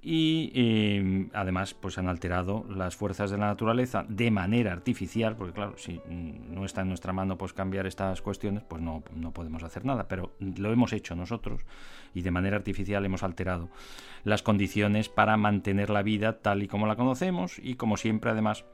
[0.00, 5.52] y eh, además pues han alterado las fuerzas de la naturaleza de manera artificial, porque
[5.52, 9.62] claro, si no está en nuestra mano pues cambiar estas cuestiones, pues no, no podemos
[9.62, 11.62] hacer nada, pero lo hemos hecho nosotros
[12.14, 13.70] y de manera artificial hemos alterado
[14.24, 18.64] las condiciones para mantener la vida tal y como la conocemos y como siempre además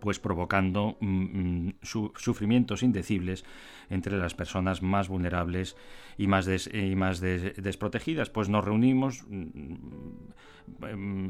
[0.00, 1.06] pues provocando mm,
[1.66, 3.44] mm, su- sufrimientos indecibles
[3.90, 5.76] entre las personas más vulnerables
[6.18, 8.30] y más, y más des- desprotegidas.
[8.30, 9.74] Pues nos reunimos mm,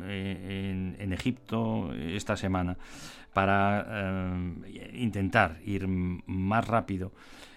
[0.03, 2.77] en, Egipto esta semana
[3.33, 3.87] para
[4.67, 7.13] eh, intentar ir más rápido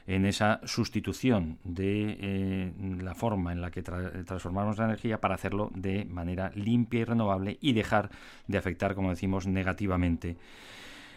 [0.05, 2.71] en esa sustitución de eh,
[3.01, 7.05] la forma en la que tra- transformamos la energía para hacerlo de manera limpia y
[7.05, 8.09] renovable y dejar
[8.47, 10.35] de afectar, como decimos, negativamente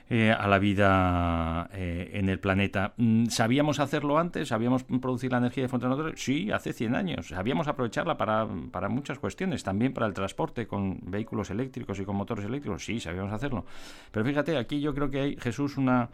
[0.09, 2.95] eh, a la vida eh, en el planeta.
[2.97, 4.49] Mm, ¿Sabíamos hacerlo antes?
[4.49, 6.23] ¿Sabíamos producir la energía de fuentes naturales?
[6.23, 7.29] Sí, hace 100 años.
[7.29, 12.15] Sabíamos aprovecharla para, para muchas cuestiones, también para el transporte con vehículos eléctricos y con
[12.15, 12.85] motores eléctricos.
[12.85, 13.65] Sí, sabíamos hacerlo.
[14.13, 16.09] Pero fíjate, aquí yo creo que hay, Jesús, una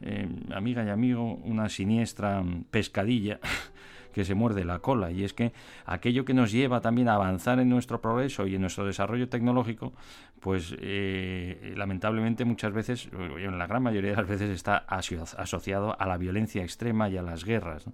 [0.00, 3.38] eh, amiga y amigo, una siniestra mm, pescadilla
[4.16, 5.10] que se muerde la cola.
[5.10, 5.52] Y es que
[5.84, 9.92] aquello que nos lleva también a avanzar en nuestro progreso y en nuestro desarrollo tecnológico
[10.40, 16.00] pues eh, lamentablemente muchas veces en la gran mayoría de las veces está aso- asociado
[16.00, 17.84] a la violencia extrema y a las guerras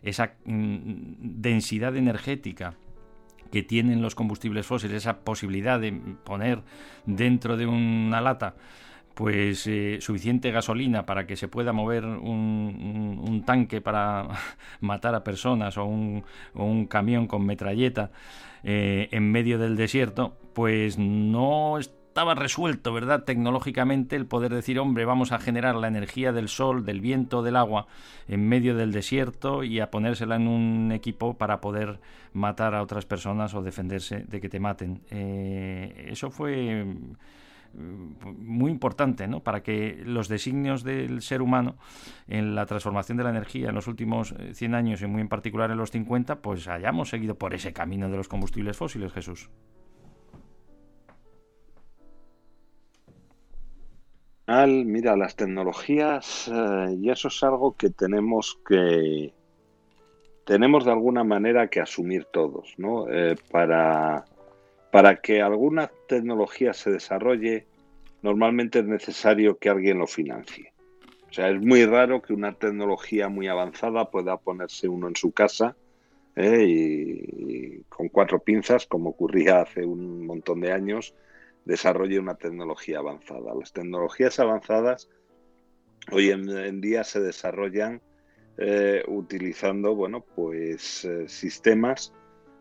[0.00, 2.72] esa mm, densidad energética
[3.52, 5.92] que tienen los combustibles fósiles, esa posibilidad de
[6.24, 6.62] poner
[7.04, 8.54] dentro de una lata
[9.18, 14.28] pues eh, suficiente gasolina para que se pueda mover un, tanque para
[14.80, 16.22] matar a personas o un,
[16.54, 18.12] o un camión con metralleta
[18.62, 23.24] eh, en medio del desierto, pues no estaba resuelto, ¿verdad?
[23.24, 27.56] Tecnológicamente el poder decir, hombre, vamos a generar la energía del sol, del viento, del
[27.56, 27.88] agua
[28.28, 31.98] en medio del desierto y a ponérsela en un equipo para poder
[32.32, 35.00] matar a otras personas o defenderse de que te maten.
[35.10, 36.86] Eh, eso fue
[37.74, 39.40] muy importante ¿no?
[39.40, 41.76] para que los designios del ser humano
[42.26, 45.28] en la transformación de la energía en los últimos eh, 100 años y muy en
[45.28, 49.50] particular en los 50 pues hayamos seguido por ese camino de los combustibles fósiles Jesús
[54.46, 59.34] Al, mira, las tecnologías, eh, y eso es algo que tenemos que,
[60.46, 63.06] tenemos de alguna manera que asumir todos, ¿no?
[63.10, 64.24] Eh, para,
[64.90, 67.66] para que alguna tecnología se desarrolle,
[68.22, 70.72] normalmente es necesario que alguien lo financie.
[71.30, 75.32] O sea, es muy raro que una tecnología muy avanzada pueda ponerse uno en su
[75.32, 75.76] casa
[76.36, 76.64] ¿eh?
[76.66, 81.14] y, con cuatro pinzas, como ocurría hace un montón de años,
[81.66, 83.54] desarrolle una tecnología avanzada.
[83.54, 85.10] Las tecnologías avanzadas
[86.10, 88.00] hoy en, en día se desarrollan
[88.56, 92.12] eh, utilizando, bueno, pues eh, sistemas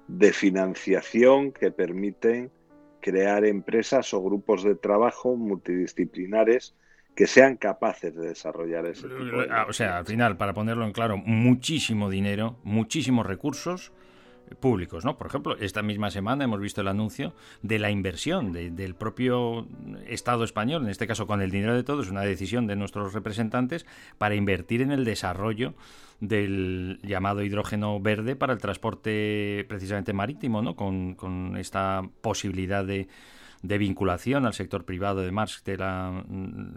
[0.07, 2.51] de financiación que permiten
[3.01, 6.75] crear empresas o grupos de trabajo multidisciplinares
[7.15, 10.85] que sean capaces de desarrollar ese tipo de Ah, o sea al final para ponerlo
[10.85, 13.91] en claro muchísimo dinero muchísimos recursos
[14.59, 15.17] públicos, ¿no?
[15.17, 19.67] Por ejemplo, esta misma semana hemos visto el anuncio de la inversión de- del propio
[20.07, 23.85] Estado español, en este caso con el dinero de todos, una decisión de nuestros representantes
[24.17, 25.73] para invertir en el desarrollo
[26.19, 30.75] del llamado hidrógeno verde para el transporte precisamente marítimo, ¿no?
[30.75, 33.07] Con, con esta posibilidad de,
[33.61, 36.23] de vinculación al sector privado de Marx, de la,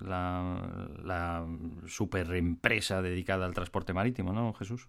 [0.05, 1.47] la, la
[1.87, 4.89] superempresa dedicada al transporte marítimo, ¿no, Jesús?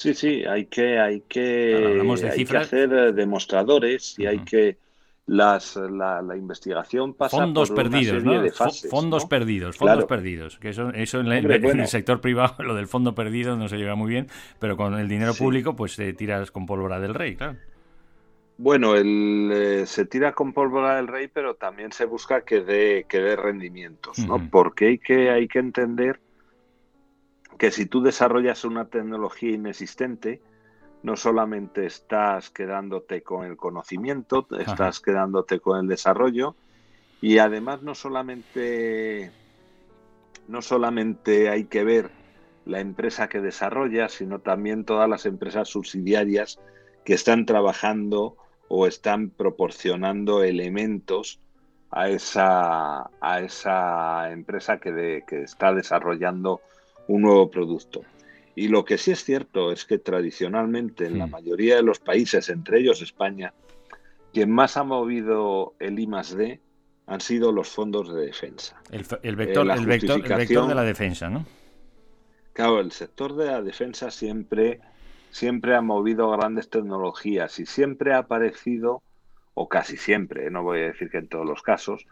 [0.00, 4.78] Sí, sí, hay que, hay que, de hay que hacer eh, demostradores y hay que
[5.26, 8.42] las, la, la investigación pasa fondos por una perdidos, serie ¿no?
[8.42, 9.28] de Fo- fases, fondos ¿no?
[9.28, 10.06] perdidos, fondos Claro.
[10.06, 10.58] perdidos.
[10.58, 11.82] Que eso, eso en, la- Hombre, en bueno.
[11.82, 14.28] el sector privado, lo del fondo perdido no se lleva muy bien,
[14.58, 15.44] pero con el dinero Sí.
[15.44, 17.58] público, pues te tiras con pólvora del rey, claro.
[18.56, 23.04] Bueno, el, eh, se tira con pólvora del rey, pero también se busca que dé,
[23.06, 24.48] que dé rendimientos, ¿no?
[24.50, 26.20] Porque hay que, hay que entender
[27.60, 30.42] que si tú desarrollas una tecnología inexistente,
[31.02, 36.56] no solamente estás quedándote con el conocimiento, estás quedándote con el desarrollo
[37.20, 39.34] Y además no solamente,
[40.46, 42.12] no solamente hay que ver
[42.64, 46.60] la empresa que desarrolla, sino también todas las empresas subsidiarias
[47.04, 48.36] que están trabajando
[48.68, 51.40] o están proporcionando elementos
[51.90, 56.62] a esa, a esa empresa que, de- que está desarrollando
[57.10, 58.02] un nuevo producto.
[58.54, 62.48] Y lo que sí es cierto es que tradicionalmente en la mayoría de los países,
[62.48, 63.52] entre ellos España,
[64.32, 66.60] quien más ha movido el I más D
[67.06, 68.80] han sido los fondos de defensa.
[68.90, 71.44] El, vector, Eh, la el, vector, el vector justificación- de la defensa, ¿no?
[72.52, 74.80] Claro, el sector de la defensa siempre,
[75.30, 79.02] siempre ha movido grandes tecnologías y siempre ha aparecido,
[79.54, 82.06] o casi siempre, no voy a decir que en todos los casos,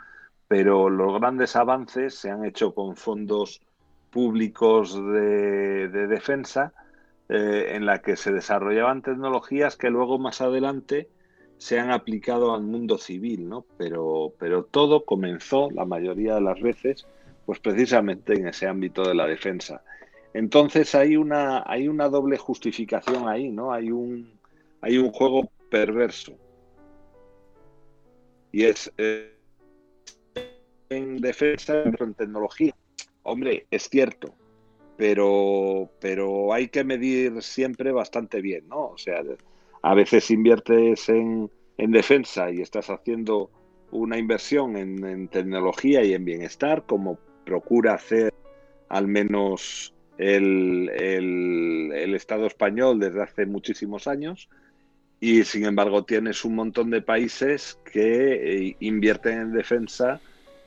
[0.48, 3.60] pero los grandes avances se han hecho con fondos
[4.10, 6.72] públicos de, de defensa
[7.28, 11.10] eh, en la que se desarrollaban tecnologías que luego más adelante
[11.58, 13.66] se han aplicado al mundo civil, ¿no?
[13.76, 17.06] Pero, pero todo comenzó, la mayoría de las veces,
[17.44, 19.82] pues precisamente en ese ámbito de la defensa.
[20.32, 23.72] Entonces hay una, hay una doble justificación ahí, ¿no?
[23.72, 24.32] Hay un,
[24.80, 26.32] hay un juego perverso.
[28.52, 29.34] Y es eh,
[30.88, 32.74] en defensa, en tecnología.
[33.30, 34.34] Hombre, es cierto,
[34.96, 38.86] pero, pero hay que medir siempre bastante bien, ¿no?
[38.90, 39.22] O sea,
[39.82, 43.50] a veces inviertes en, en defensa y estás haciendo
[43.90, 48.34] una inversión en, tecnología y en bienestar, como procura hacer
[48.88, 54.48] al menos el, el- el Estado español desde hace muchísimos años.
[55.20, 60.20] Y sin embargo tienes un montón de países que eh, invierten en defensa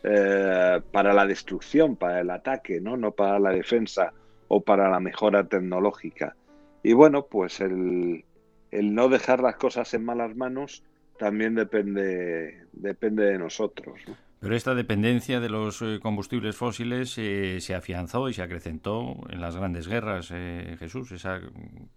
[0.04, 2.98] eh, para la destrucción, para el ataque, ¿no?
[2.98, 4.14] No para la defensa
[4.48, 6.36] o para la mejora tecnológica.
[6.84, 8.26] Y bueno, pues el,
[8.72, 10.84] no dejar las cosas en malas manos
[11.18, 14.00] también depende, depende de nosotros.
[14.08, 14.16] ¿no?
[14.42, 19.40] Pero esta dependencia de los eh, combustibles fósiles eh, se afianzó y se acrecentó en
[19.40, 21.40] las grandes guerras, eh, Jesús, esa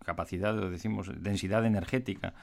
[0.05, 2.35] capacidad, decimos, densidad energética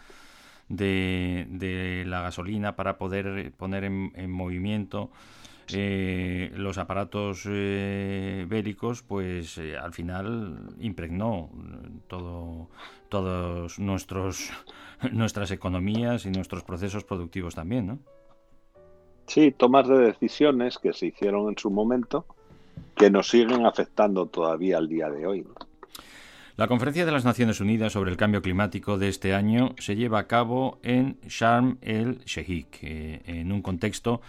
[0.69, 5.11] de, de la gasolina para poder poner en, en movimiento
[5.73, 11.49] eh, los aparatos eh, bélicos, pues eh, al final impregnó
[12.07, 12.69] todo,
[13.09, 14.49] todos nuestros
[15.11, 17.99] nuestras economías y nuestros procesos productivos también, ¿no?
[19.27, 22.25] Sí, tomas de decisiones que se hicieron en su momento
[22.95, 25.45] que nos siguen afectando todavía al día de hoy.
[26.57, 30.19] La Conferencia de las Naciones Unidas sobre el Cambio Climático de este año se lleva
[30.19, 34.21] a cabo en Sharm el-Sheikh, eh, en un contexto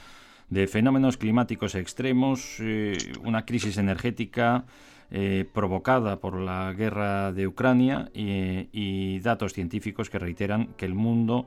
[0.52, 4.66] de fenómenos climáticos extremos, eh, una crisis energética
[5.10, 10.94] eh, provocada por la guerra de Ucrania y, y datos científicos que reiteran que el
[10.94, 11.46] mundo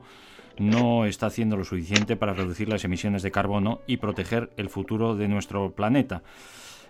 [0.58, 5.14] no está haciendo lo suficiente para reducir las emisiones de carbono y proteger el futuro
[5.14, 6.24] de nuestro planeta.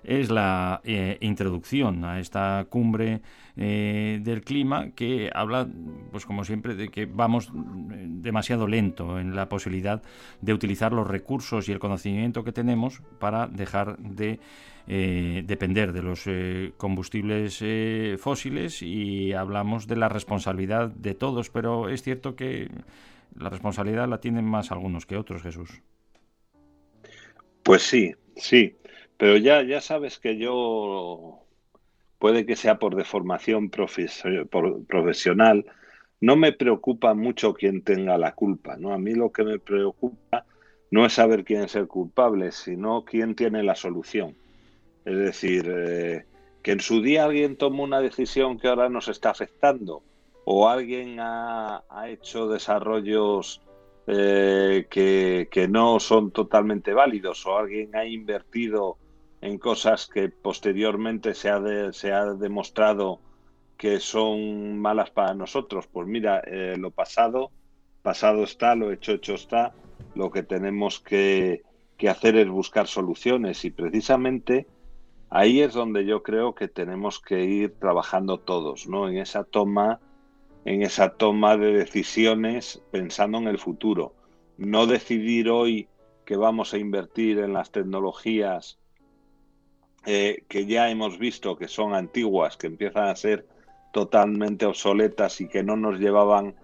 [0.02, 3.22] Es la eh, introducción a esta cumbre
[3.56, 5.66] eh, del clima que habla,
[6.12, 7.50] pues como siempre, de que vamos
[8.26, 10.02] demasiado lento en la posibilidad
[10.42, 14.38] de utilizar los recursos y el conocimiento que tenemos para dejar de
[14.88, 21.48] eh, depender de los eh, combustibles eh, fósiles y hablamos de la responsabilidad de todos,
[21.50, 22.68] pero es cierto que
[23.38, 25.80] la responsabilidad la tienen más algunos que otros, Jesús.
[27.62, 28.76] Pues sí, sí,
[29.16, 31.40] pero ya, ya sabes que yo,
[32.18, 35.66] puede que sea por deformación profes- profesional,
[36.20, 38.92] no me preocupa mucho quién tenga la culpa, ¿no?
[38.92, 40.46] A mí lo que me preocupa
[40.90, 44.34] no es saber quién es el culpable, sino quién tiene la solución.
[45.04, 46.24] Es decir, eh,
[46.62, 50.02] que en su día alguien tomó una decisión que ahora nos está afectando,
[50.44, 53.60] o alguien ha, hecho desarrollos
[54.06, 58.96] eh, que, que no son totalmente válidos, o alguien ha invertido
[59.40, 63.20] en cosas que posteriormente se ha, de- se ha demostrado
[63.76, 65.86] que son malas para nosotros.
[65.86, 67.50] Pues mira, eh, lo pasado,
[68.02, 69.74] pasado está, lo hecho, hecho está.
[70.14, 71.62] Lo que tenemos que,
[71.96, 74.66] que hacer es buscar soluciones y precisamente
[75.30, 79.08] ahí es donde yo creo que tenemos que ir trabajando todos, ¿no?
[79.08, 80.00] En esa toma,
[80.64, 84.14] en esa toma de decisiones pensando en el futuro.
[84.56, 85.88] No decidir hoy
[86.24, 88.78] que vamos a invertir en las tecnologías
[90.06, 93.46] eh, que ya hemos visto que son antiguas, que empiezan a ser
[93.96, 96.54] totalmente obsoletas y que no nos llevaban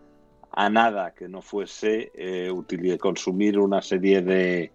[0.50, 2.52] a nada que no fuese eh,
[3.00, 4.70] consumir una serie de,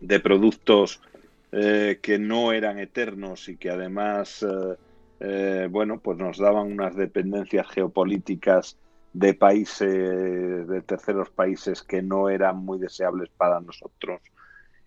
[0.00, 1.02] de productos
[1.50, 4.76] eh, que no eran eternos y que además, eh,
[5.18, 8.78] eh, bueno, pues nos daban unas dependencias geopolíticas
[9.12, 14.20] de países, de terceros países que no eran muy deseables para nosotros.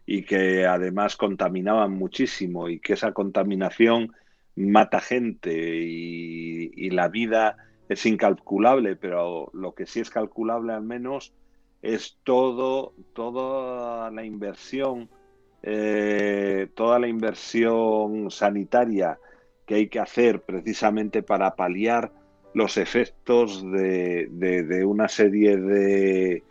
[0.05, 4.13] y que además contaminaban muchísimo y que esa contaminación
[4.55, 7.57] mata gente y, la vida
[7.89, 11.33] es incalculable, pero lo que sí es calculable al menos
[11.81, 15.09] es todo, toda la inversión,
[15.63, 19.17] eh, toda la inversión sanitaria
[19.65, 22.11] que hay que hacer precisamente para paliar
[22.53, 26.43] los efectos de, una serie de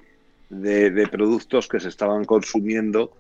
[1.10, 3.12] productos que se estaban consumiendo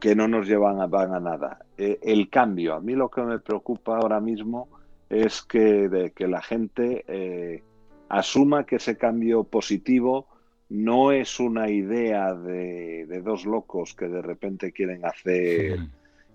[0.00, 1.58] que no nos llevan a, van a nada.
[1.76, 4.68] Eh, el cambio, a mí lo que me preocupa ahora mismo
[5.10, 7.62] es que, de- que la gente eh,
[8.08, 10.26] asuma que ese cambio positivo
[10.70, 15.78] no es una idea de, de dos locos que de repente quieren hacer,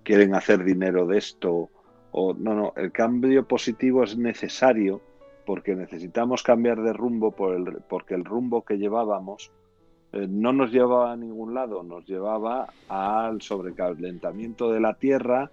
[0.03, 1.69] quieren hacer dinero de esto.
[2.11, 5.01] O, no, no, el cambio positivo es necesario
[5.45, 9.51] porque necesitamos cambiar de rumbo por el, porque el rumbo que llevábamos
[10.13, 15.49] eh, no nos llevaba a ningún lado, nos llevaba al sobrecalentamiento de la Tierra,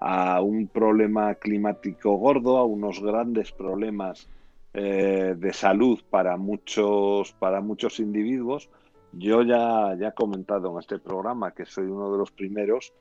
[0.00, 4.28] a un problema climático gordo, a unos grandes problemas
[4.72, 8.70] eh, de salud para muchos, para muchos individuos.
[9.12, 12.92] Yo ya, ya he comentado en este programa que soy uno de los primeros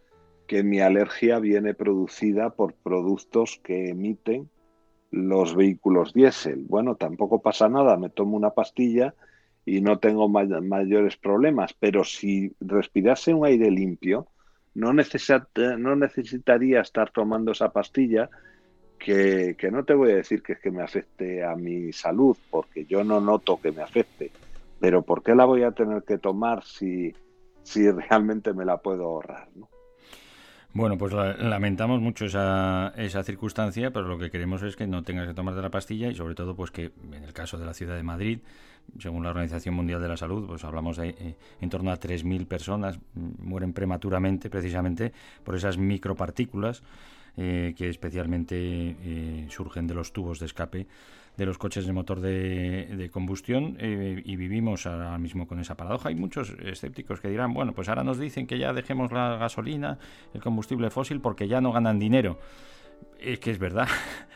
[0.47, 4.49] que mi alergia viene producida por productos que emiten
[5.11, 6.65] los vehículos diésel.
[6.67, 9.13] Bueno, tampoco pasa nada, me tomo una pastilla
[9.65, 14.27] y no tengo may- mayores problemas, pero si respirase un aire limpio,
[14.75, 18.29] no, no necesitaría estar tomando esa pastilla
[18.97, 22.37] que, que no te voy a decir que es que me afecte a mi salud,
[22.49, 24.31] porque yo no noto que me afecte,
[24.79, 27.13] pero ¿por qué la voy a tener que tomar si,
[27.63, 29.49] si realmente me la puedo ahorrar?
[29.55, 29.69] ¿no?
[30.73, 35.03] Bueno, pues la- lamentamos mucho esa, esa circunstancia, pero lo que queremos es que no
[35.03, 37.75] tengas que tomarte la pastilla y sobre todo pues que en el caso de la
[37.75, 38.39] ciudad de Madrid,
[38.99, 42.45] según la Organización Mundial de la Salud, pues hablamos de eh, en torno a 3.000
[42.45, 45.13] personas mm, mueren prematuramente precisamente
[45.43, 46.83] por esas micropartículas
[47.35, 50.87] eh, que especialmente eh, surgen de los tubos de escape
[51.37, 56.09] de los coches de motor de, combustión y vivimos ahora mismo con esa paradoja.
[56.09, 59.97] Hay muchos escépticos que dirán, bueno, pues ahora nos dicen que ya dejemos la gasolina,
[60.35, 62.37] el combustible fósil, porque ya no ganan dinero.
[63.19, 63.87] Es que es verdad,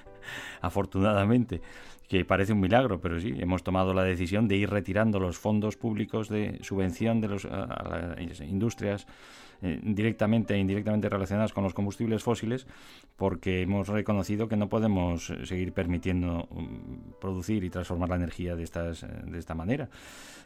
[0.61, 1.61] afortunadamente,
[2.07, 5.75] que parece un milagro, pero sí, hemos tomado la decisión de ir retirando los fondos
[5.75, 9.07] públicos de subvención de los, a, las industrias
[9.61, 12.67] eh, directamente e indirectamente relacionadas con los combustibles fósiles
[13.15, 18.63] porque hemos reconocido que no podemos seguir permitiendo um, producir y transformar la energía de,
[18.63, 19.89] estas, de esta manera.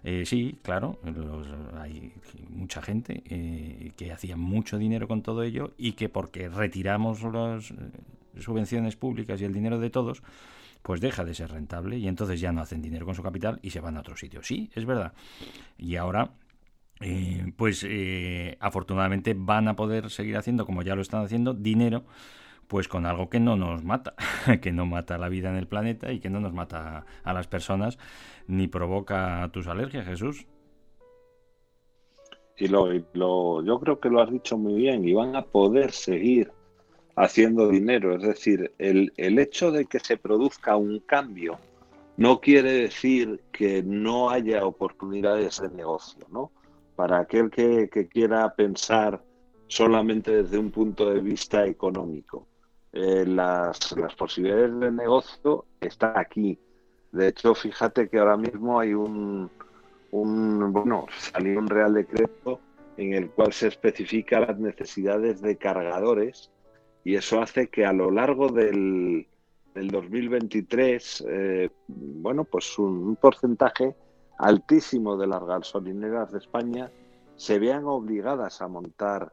[0.03, 1.47] Eh, sí, claro, los-
[1.77, 2.13] hay
[2.49, 7.73] mucha gente eh, que hacía mucho dinero con todo ello y que porque retiramos las
[8.39, 10.23] subvenciones públicas y el dinero de todos,
[10.81, 13.71] pues deja de ser rentable y entonces ya no hacen dinero con su capital y
[13.71, 14.43] se van a otro sitio.
[14.43, 15.13] Sí, es verdad.
[15.77, 16.31] Y ahora
[17.01, 22.05] eh, pues eh, afortunadamente van a poder seguir haciendo, como ya lo están haciendo, dinero,
[22.67, 24.15] pues con algo que no nos mata,
[24.61, 27.47] que no mata la vida en el planeta y que no nos mata a las
[27.47, 27.97] personas,
[28.47, 30.47] ni provoca tus alergias, Jesús.
[32.55, 35.91] Y lo, lo- yo creo que lo has dicho muy bien y van a poder
[35.91, 36.53] seguir
[37.21, 38.15] haciendo dinero.
[38.15, 41.59] Es decir, el, el hecho de que se produzca un cambio
[42.17, 46.51] no quiere decir que no haya oportunidades de negocio, ¿no?
[46.95, 49.23] Para aquel que, que quiera pensar
[49.67, 52.47] solamente desde un punto de vista económico.
[52.91, 56.59] Eh, las, las posibilidades de negocio están aquí.
[57.11, 59.49] De hecho, fíjate que ahora mismo hay un,
[60.11, 62.59] un bueno, salió un real decreto
[62.97, 66.51] en el cual se especifica las necesidades de cargadores
[67.03, 69.27] y eso hace que a lo largo del,
[69.73, 73.95] del 2023, eh, bueno, pues un, un porcentaje
[74.37, 76.91] altísimo de las gasolineras de España
[77.35, 79.31] se vean obligadas a montar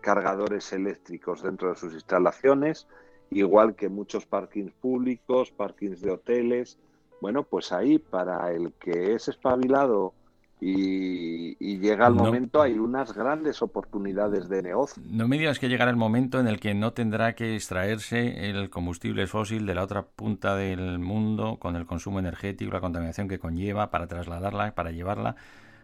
[0.00, 2.86] cargadores eléctricos dentro de sus instalaciones,
[3.30, 6.78] igual que muchos parkings públicos, parkings de hoteles.
[7.20, 10.14] Bueno, pues ahí para el que es espabilado
[10.60, 12.24] y, y llega el No.
[12.24, 15.02] momento hay unas grandes oportunidades de negocio.
[15.04, 18.70] No me digas que llegará el momento en el que no tendrá que extraerse el
[18.70, 23.38] combustible fósil de la otra punta del mundo con el consumo energético, la contaminación que
[23.38, 25.36] conlleva para trasladarla, para llevarla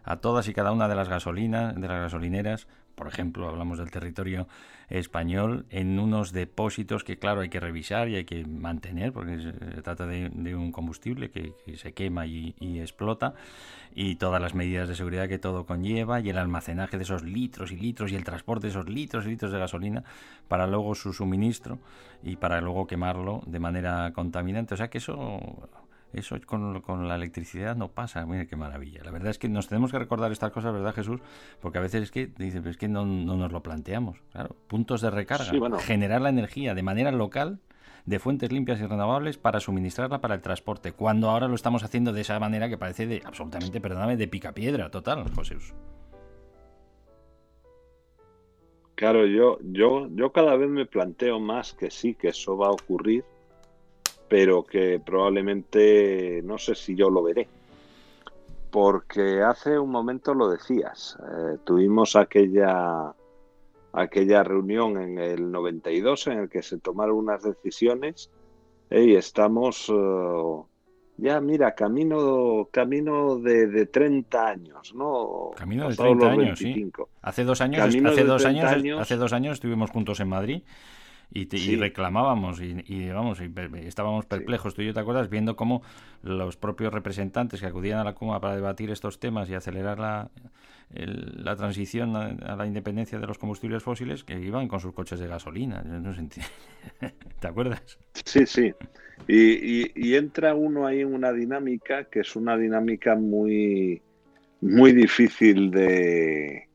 [0.03, 3.91] a todas y cada una de las gasolinas, de las gasolineras, por ejemplo, hablamos del
[3.91, 4.47] territorio
[4.89, 9.81] español, en unos depósitos que, claro, hay que revisar y hay que mantener, porque se
[9.81, 13.33] trata de, un combustible que, que se quema y, y explota,
[13.95, 17.71] y todas las medidas de seguridad que todo conlleva, y el almacenaje de esos litros
[17.71, 20.03] y litros, y el transporte de esos litros y litros de gasolina,
[20.47, 21.79] para luego su suministro
[22.21, 24.73] y para luego quemarlo de manera contaminante.
[24.73, 25.39] O sea que eso
[26.13, 28.25] Eso con, con la electricidad no pasa.
[28.25, 29.03] Mira qué maravilla.
[29.03, 31.19] La verdad es que nos tenemos que recordar estas cosas, ¿verdad, Jesús?
[31.59, 34.19] Porque a veces es que, dice, es que no, no nos lo planteamos.
[34.31, 35.45] Claro, puntos de recarga.
[35.45, 35.79] Sí, bueno.
[35.79, 37.59] Generar la energía de manera local
[38.05, 42.11] de fuentes limpias y renovables para suministrarla para el transporte, cuando ahora lo estamos haciendo
[42.11, 45.57] de esa manera que parece de absolutamente, perdóname, de picapiedra total, José.
[48.95, 52.71] Claro, yo, yo, yo cada vez me planteo más que sí, que eso va a
[52.71, 53.23] ocurrir,
[54.27, 57.47] pero que probablemente no sé si yo lo veré.
[58.71, 63.13] Porque hace un momento lo decías, eh, tuvimos aquella,
[63.93, 68.31] aquella reunión en el 92 en el que se tomaron unas decisiones
[68.89, 70.63] eh, y estamos eh,
[71.17, 75.51] ya, mira, camino, camino de, de 30 años, ¿no?
[75.55, 76.65] Camino de Pasados 30 los años, sí.
[76.65, 77.09] 25.
[77.21, 79.01] Hace dos años, Camino hace dos 30 años, años.
[79.01, 80.63] hace dos años estuvimos juntos en Madrid
[81.35, 81.75] y, te- y Sí.
[81.77, 83.51] reclamábamos y, y, vamos y
[83.87, 85.81] estábamos perplejos tú y yo te acuerdas viendo cómo
[86.21, 90.29] los propios representantes que acudían a la Cuma para debatir estos temas y acelerar la,
[90.93, 94.93] el- la transición a, a la independencia de los combustibles fósiles que iban con sus
[94.93, 96.21] coches de gasolina Yo no sé,
[97.39, 97.97] ¿te acuerdas?
[98.25, 98.73] Sí, sí.
[99.27, 104.01] Y entra uno ahí en una dinámica que es una dinámica muy,
[104.61, 106.67] muy difícil de,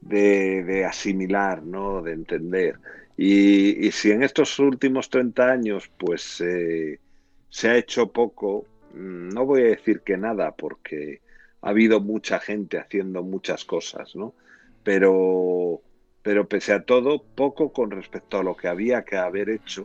[0.00, 2.00] de, de asimilar, ¿no?
[2.02, 2.76] De entender.
[3.18, 6.98] Y, y si en estos últimos 30 años, pues eh,
[7.50, 8.64] se ha hecho poco,
[8.94, 11.20] mm, no voy a decir que nada, porque
[11.60, 14.32] ha habido mucha gente haciendo muchas cosas, ¿no?
[14.82, 15.82] Pero,
[16.22, 19.84] pero pese a todo, poco con respecto a lo que había que haber hecho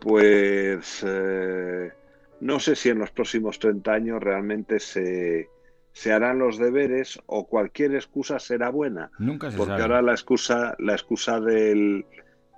[0.00, 1.92] pues eh,
[2.40, 5.48] no sé si en los próximos 30 años realmente se,
[5.92, 9.10] se harán los deberes o cualquier excusa será buena.
[9.18, 9.82] Nunca se Porque sabe.
[9.82, 12.06] ahora la excusa, la excusa del,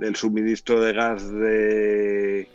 [0.02, 2.48] del suministro de gas de,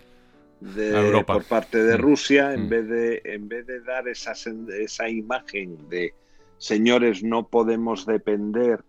[0.62, 1.34] Europa.
[1.34, 2.02] por parte de Mm.
[2.02, 2.54] Rusia, Mm.
[2.54, 4.34] en vez de, en vez de dar esa,
[4.80, 6.14] esa imagen de
[6.58, 8.84] señores, no podemos depender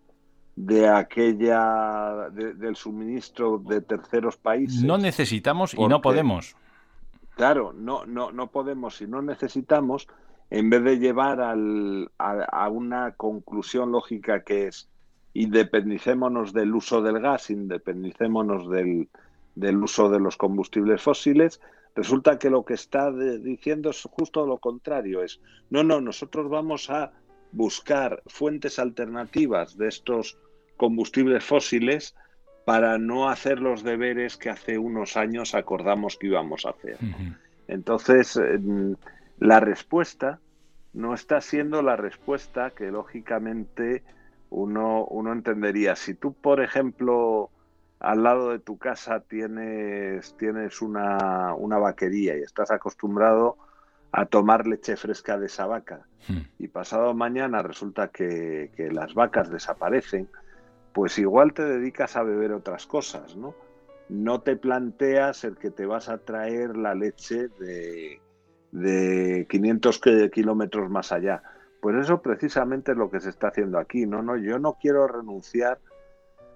[0.55, 4.83] de aquella de- del suministro de terceros países.
[4.83, 6.55] no necesitamos y ¿Por no podemos
[7.35, 10.09] Claro, no, no, no podemos y no necesitamos,
[10.49, 12.31] en vez de llevar al- a,
[12.65, 14.89] a una conclusión lógica que es
[15.33, 19.07] independicémonos del uso del gas, independicémonos del,
[19.55, 21.61] del uso de los combustibles fósiles,
[21.95, 26.49] resulta que lo que está de- diciendo es justo lo contrario, es no, no, nosotros
[26.49, 27.11] vamos a
[27.51, 30.37] buscar fuentes alternativas de estos
[30.77, 32.15] combustibles fósiles
[32.65, 36.97] para no hacer los deberes que hace unos años acordamos que íbamos a hacer.
[37.67, 38.59] Entonces, eh,
[39.39, 40.39] la respuesta
[40.93, 44.03] no está siendo la respuesta que lógicamente
[44.49, 45.95] uno, uno entendería.
[45.95, 47.51] Si tú, por ejemplo,
[47.99, 53.57] al lado de tu casa tienes, tienes una, una vaquería y estás acostumbrado
[54.11, 56.41] a tomar leche fresca de esa vaca Hmm.
[56.59, 60.29] y pasado mañana resulta que, que las vacas desaparecen,
[60.91, 63.55] pues igual te dedicas a beber otras cosas, ¿no?
[64.09, 68.23] No te planteas el que te vas a traer la leche de,
[68.71, 71.41] de 500 ki- kilómetros más allá.
[71.81, 74.05] Pues eso precisamente es lo que se está haciendo aquí.
[74.05, 75.79] No, no, yo no quiero renunciar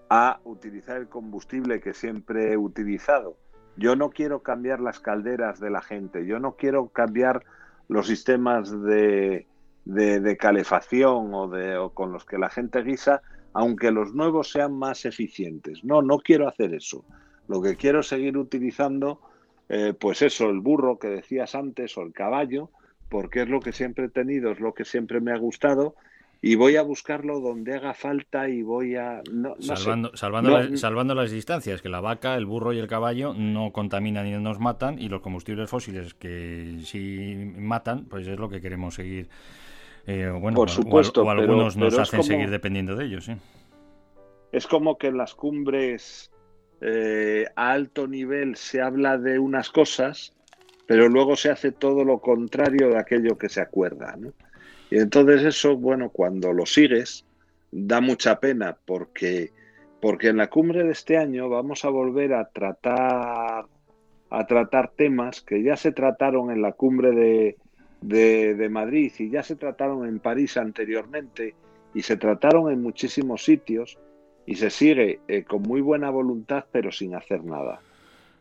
[0.10, 3.38] a utilizar el combustible que siempre he utilizado.
[3.78, 6.26] Yo no quiero cambiar las calderas de la gente.
[6.26, 7.44] Yo no quiero cambiar
[7.88, 9.48] los sistemas de,
[9.86, 13.22] de, calefacción o, de, o con los que la gente guisa,
[13.54, 15.84] aunque los nuevos sean más eficientes.
[15.84, 17.06] No, no quiero hacer eso.
[17.48, 19.22] Lo que quiero seguir utilizando,
[19.70, 22.70] eh, pues eso, el burro que decías antes o el caballo,
[23.14, 25.94] porque es lo que siempre he tenido, es lo que siempre me ha gustado
[26.42, 29.22] y voy a buscarlo donde haga falta y voy a...
[29.32, 29.76] No, no sé.
[29.76, 33.72] salvando, salvando, No, salvando las distancias, que la vaca, el burro y el caballo no
[33.72, 38.50] contaminan y no nos matan, y los combustibles fósiles que sí matan, pues es lo
[38.50, 39.30] que queremos seguir.
[40.08, 43.26] eh, bueno, Por o supuesto, o, algunos nos pero hacen como- seguir dependiendo de ellos,
[43.26, 43.34] sí.
[44.52, 46.32] Es como que en las cumbres
[46.82, 50.34] eh, a alto nivel se habla de unas cosas,
[50.88, 54.34] pero luego se hace todo lo contrario de aquello que se acuerda, ¿no?
[54.90, 57.26] Y entonces eso, bueno, cuando lo sigues,
[57.72, 59.52] da mucha pena porque,
[60.02, 63.66] porque en la cumbre de este año vamos a volver a tratar
[64.30, 67.56] a tratar temas que ya se trataron en la cumbre de,
[68.02, 71.54] de, de Madrid y ya se trataron en París anteriormente
[71.94, 74.00] y se trataron en muchísimos sitios
[74.48, 77.82] y se sigue eh, con muy buena voluntad pero sin hacer nada.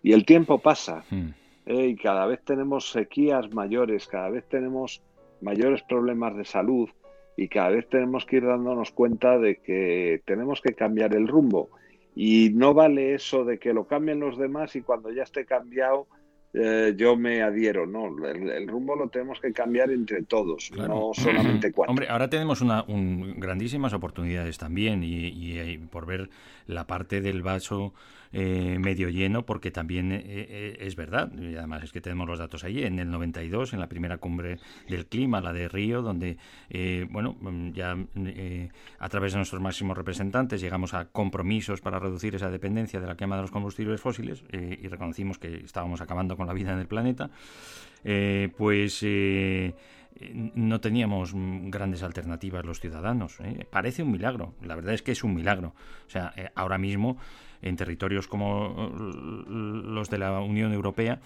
[0.02, 1.41] Y el tiempo pasa Mm.
[1.66, 5.02] Eh, y cada vez tenemos sequías mayores, cada vez tenemos
[5.40, 6.88] mayores problemas de salud
[7.36, 11.70] y cada vez tenemos que ir dándonos cuenta de que tenemos que cambiar el rumbo.
[12.14, 16.06] Y no vale eso de que lo cambien los demás y cuando ya esté cambiado,
[16.52, 17.86] eh, yo me adhiero.
[17.86, 20.88] No, el, el rumbo lo tenemos que cambiar entre todos, Claro.
[20.94, 21.90] no solamente cuatro.
[21.90, 26.28] Hombre, ahora tenemos una, un- grandísimas oportunidades también y, y- y por ver
[26.66, 27.94] la parte del vaso
[28.34, 32.38] eh, medio lleno, porque también eh, eh, es verdad, y además es que tenemos los
[32.38, 34.58] datos ahí, en el 92, en la primera cumbre
[34.88, 36.38] del clima, la de Río, donde,
[37.10, 37.36] bueno,
[37.74, 37.94] ya
[38.98, 43.16] a través de nuestros máximos representantes llegamos a compromisos para reducir esa dependencia de la
[43.18, 46.86] quema de los combustibles fósiles y reconocimos que estábamos acabando con la vida en el
[46.86, 47.28] planeta,
[48.56, 49.04] pues...
[50.54, 53.38] no teníamos grandes alternativas los ciudadanos.
[53.70, 55.74] Parece un milagro, la verdad es que es un milagro.
[56.06, 57.18] O sea, ahora mismo
[57.62, 61.20] en territorios como eh, los de la Unión Europea,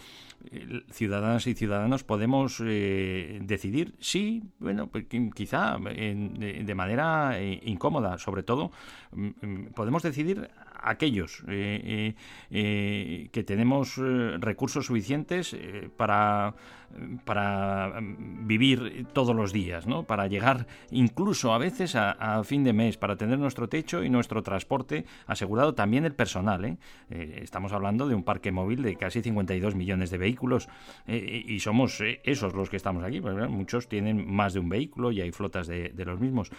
[0.50, 6.74] eh, ciudadanas y ciudadanos podemos eh, decidir, sí, bueno, pues, qui- quizá en- de, de
[6.74, 8.70] manera eh, incómoda, sobre todo,
[9.12, 10.48] mm, mm, podemos decidir
[10.86, 12.14] aquellos eh, eh,
[12.50, 15.56] eh, que tenemos recursos suficientes
[15.96, 16.54] para,
[17.24, 20.04] para mm, vivir todos los días, ¿no?
[20.04, 24.42] para llegar incluso a veces a, fin de mes, para tener nuestro techo y nuestro
[24.42, 26.78] transporte asegurado, también el personal.
[27.10, 30.68] estamos hablando de un parque móvil de casi 52 millones de vehículos
[31.06, 33.20] eh, y somos esos los que estamos aquí.
[33.20, 36.50] muchos tienen más de un vehículo y hay flotas de los mismos.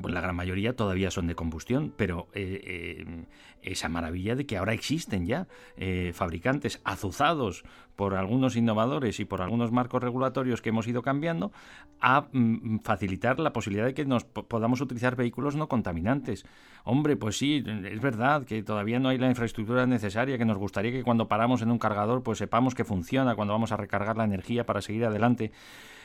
[0.00, 3.26] Pues la gran mayoría todavía son de combustión, pero eh, eh,
[3.60, 7.62] esa maravilla de que ahora existen ya eh, fabricantes azuzados
[7.94, 11.52] por algunos innovadores y por algunos marcos regulatorios que hemos ido cambiando
[12.00, 16.46] a mm, facilitar la posibilidad de que nos po- podamos utilizar vehículos no contaminantes.
[16.84, 20.90] Hombre, pues sí, es verdad que todavía no hay la infraestructura necesaria, que nos gustaría
[20.90, 24.24] que cuando paramos en un cargador pues sepamos que funciona, cuando vamos a recargar la
[24.24, 25.52] energía para seguir adelante.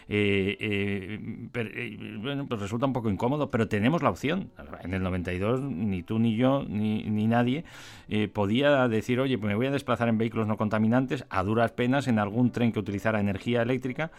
[0.10, 1.20] Eh, eh,
[1.54, 4.52] eh, bueno, pues resulta un poco incómodo, pero tenemos la opción.
[4.84, 7.66] En el 92 ni tú ni yo ni, ni nadie
[8.08, 11.72] eh, podía decir, oye, pues me voy a desplazar en vehículos no contaminantes a duras
[11.72, 14.12] penas en algún tren que utilizara energía eléctrica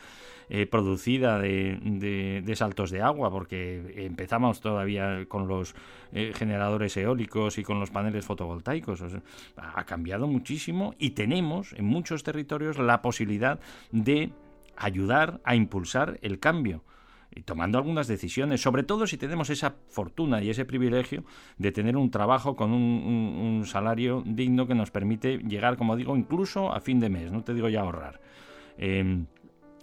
[0.71, 1.79] producida de,
[2.43, 5.75] de- saltos de agua, porque empezamos todavía con los
[6.11, 9.05] generadores eólicos y con los paneles fotovoltaicos.
[9.59, 13.61] Ha cambiado muchísimo y tenemos en muchos territorios la posibilidad
[13.93, 14.31] de
[14.79, 16.85] ayudar a impulsar el cambio
[17.31, 21.25] y tomando algunas decisiones, sobre todo si tenemos esa fortuna y ese privilegio
[21.59, 26.17] de tener un trabajo con un, un- salario digno que nos permite llegar, como digo,
[26.17, 28.21] incluso a fin de mes, no te digo ya ahorrar.
[28.79, 29.27] Em,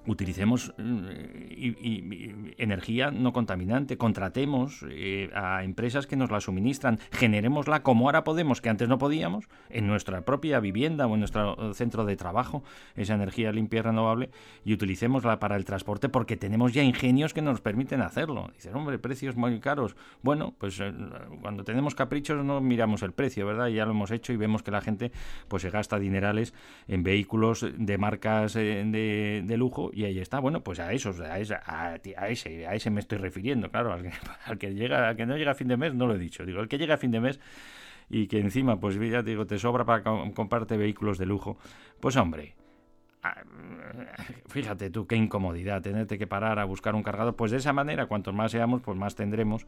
[0.07, 8.05] utilicemos eh, energía no contaminante, contratemos eh, a empresas que nos la suministran, generémosla como
[8.05, 12.15] ahora podemos, que antes no podíamos, en nuestra propia vivienda o en nuestro centro de
[12.15, 12.63] trabajo,
[12.95, 14.29] esa energía limpia y renovable,
[14.63, 18.49] y utilicémosla para el transporte porque tenemos ya ingenios que nos permiten hacerlo.
[18.53, 19.95] Dices, hombre, precios muy caros.
[20.21, 20.93] Bueno, pues eh,
[21.41, 23.67] cuando tenemos caprichos no miramos el precio, ¿verdad?
[23.67, 25.11] Ya lo hemos hecho y vemos que la gente
[25.47, 26.53] pues se gasta dinerales
[26.87, 30.39] en vehículos de marcas eh, de lujo y ahí está.
[30.39, 34.11] Bueno, pues a esos, a, a, ese, a ese me estoy refiriendo, claro, al que,
[34.45, 36.45] al llega, al que no llega a fin de mes, no lo he dicho.
[36.45, 37.39] Digo, el que llega a fin de mes
[38.09, 41.57] y que encima, pues ya digo, te sobra para com- comprarte vehículos de lujo,
[41.99, 42.53] pues hombre.
[43.23, 43.41] ah,
[44.47, 47.35] Fíjate tú qué incomodidad tenerte que parar a buscar un cargador.
[47.35, 49.65] Pues de esa manera, cuantos más seamos, pues más tendremos.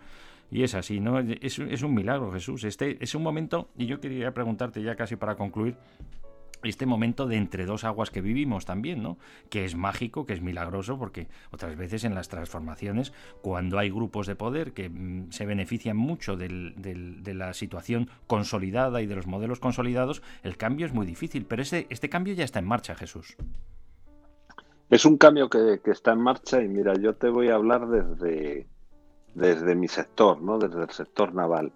[0.52, 1.20] Y es así, ¿no?
[1.20, 2.64] Es, es un milagro, Jesús.
[2.64, 5.76] Este es un momento, y yo quería preguntarte ya casi para concluir,
[6.64, 9.18] este momento de entre dos aguas que vivimos también, ¿no?
[9.50, 14.28] Que es mágico, que es milagroso, porque otras veces en las transformaciones, cuando hay grupos
[14.28, 19.60] de poder que mm, se benefician mucho de la situación consolidada y de los modelos
[19.60, 21.46] consolidados, el cambio es muy difícil.
[21.46, 23.36] Pero ese, este cambio ya está en marcha, Jesús.
[24.90, 27.88] Es un cambio que, que está en marcha y mira, yo te voy a hablar
[27.88, 28.68] desde,
[29.36, 30.58] desde mi sector, ¿no?
[30.58, 31.74] Desde el sector naval.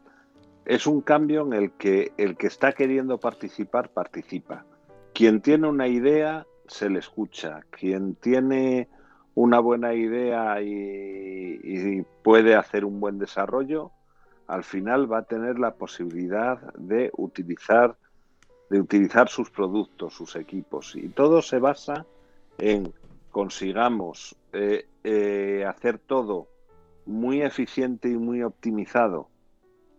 [0.65, 4.65] Es un cambio en el que el que está queriendo participar, participa.
[5.13, 7.61] Quien tiene una idea, se le escucha.
[7.69, 8.89] Quien tiene
[9.35, 13.91] una buena idea y, puede hacer un buen desarrollo,
[14.47, 17.95] al final va a tener la posibilidad de utilizar,
[18.69, 20.95] de utilizar sus productos, sus equipos.
[20.95, 22.05] Y todo se basa
[22.57, 22.93] en
[23.31, 26.47] consigamos eh, eh, hacer todo
[27.05, 29.29] muy eficiente y muy optimizado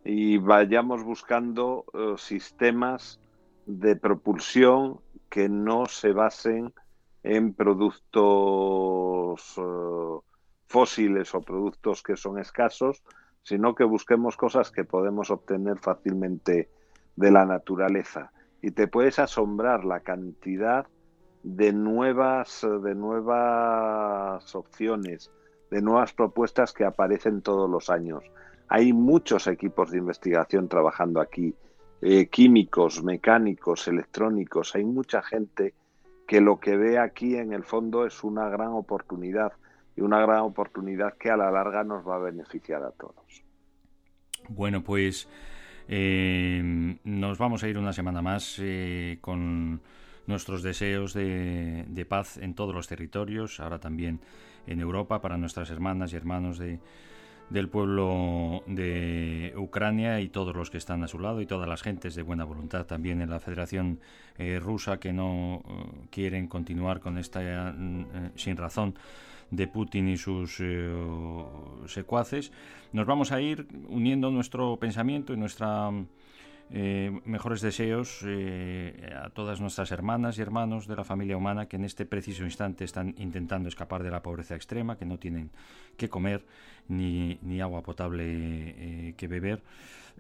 [0.04, 3.20] y vayamos buscando eh, sistemas
[3.66, 6.72] de propulsión que no se basen
[7.22, 8.24] en productos
[9.56, 10.18] eh,
[10.66, 13.02] fósiles o productos que son escasos,
[13.42, 16.68] sino que busquemos cosas que podemos obtener fácilmente
[17.16, 18.32] de la naturaleza.
[18.60, 20.86] Y te puedes asombrar la cantidad
[21.42, 25.32] de nuevas, de nuevas opciones,
[25.70, 28.22] de nuevas propuestas que aparecen todos los años.
[28.68, 31.54] Hay muchos equipos de investigación trabajando aquí,
[32.02, 35.74] eh, químicos, mecánicos, electrónicos, hay mucha gente
[36.26, 39.52] que lo que ve aquí en el fondo es una gran oportunidad
[39.96, 43.44] y una gran oportunidad que a la larga nos va a beneficiar a todos.
[44.48, 45.28] Bueno, pues
[45.86, 49.80] eh, nos vamos a ir una semana más eh, con
[50.26, 54.18] nuestros deseos de, de paz en todos los territorios, ahora también
[54.66, 56.80] en Europa, para nuestras hermanas y hermanos de,
[57.52, 61.82] del pueblo de Ucrania y todos los que están a su lado y todas las
[61.82, 64.00] gentes de buena voluntad también en la Federación
[64.38, 68.94] eh, Rusa que no eh, quieren continuar con esta eh, sin razón
[69.50, 70.90] de Putin y sus eh,
[71.86, 72.52] secuaces.
[72.92, 75.90] Nos vamos a ir uniendo nuestro pensamiento y nuestra
[76.70, 78.24] eh, mejores deseos
[79.14, 82.84] a todas nuestras hermanas y hermanos de la familia humana que en este preciso instante
[82.84, 85.50] están intentando escapar de la pobreza extrema, que no tienen
[85.98, 86.46] que comer
[86.88, 89.62] ni, agua potable eh, que beber,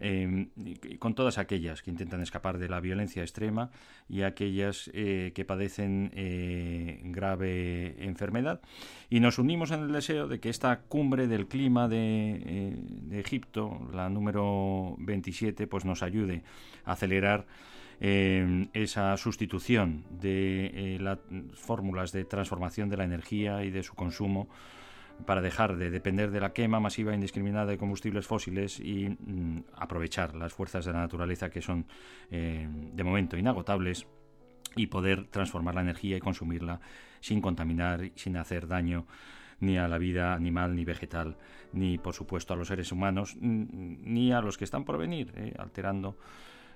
[0.00, 3.70] y con todas aquellas que intentan escapar de la violencia extrema
[4.08, 8.60] y aquellas eh, que padecen eh, grave enfermedad.
[9.10, 13.88] Y nos unimos en el deseo de que esta cumbre del clima de, eh, Egipto,
[13.92, 16.42] la número 27, pues nos ayude
[16.84, 17.46] a acelerar
[18.00, 21.18] eh, esa sustitución de las
[21.54, 24.48] fórmulas de transformación de la energía y de su consumo
[25.26, 29.64] para dejar de depender de la quema masiva e indiscriminada de combustibles fósiles y mm,
[29.76, 31.86] aprovechar las fuerzas de la naturaleza que son
[32.30, 34.06] eh, de momento inagotables
[34.76, 36.80] y poder transformar la energía y consumirla
[37.20, 39.06] sin contaminar, sin hacer daño
[39.60, 41.36] ni a la vida animal ni vegetal,
[41.72, 43.68] ni por supuesto a los seres humanos, n-
[44.02, 46.16] ni a los que están por venir, eh, alterando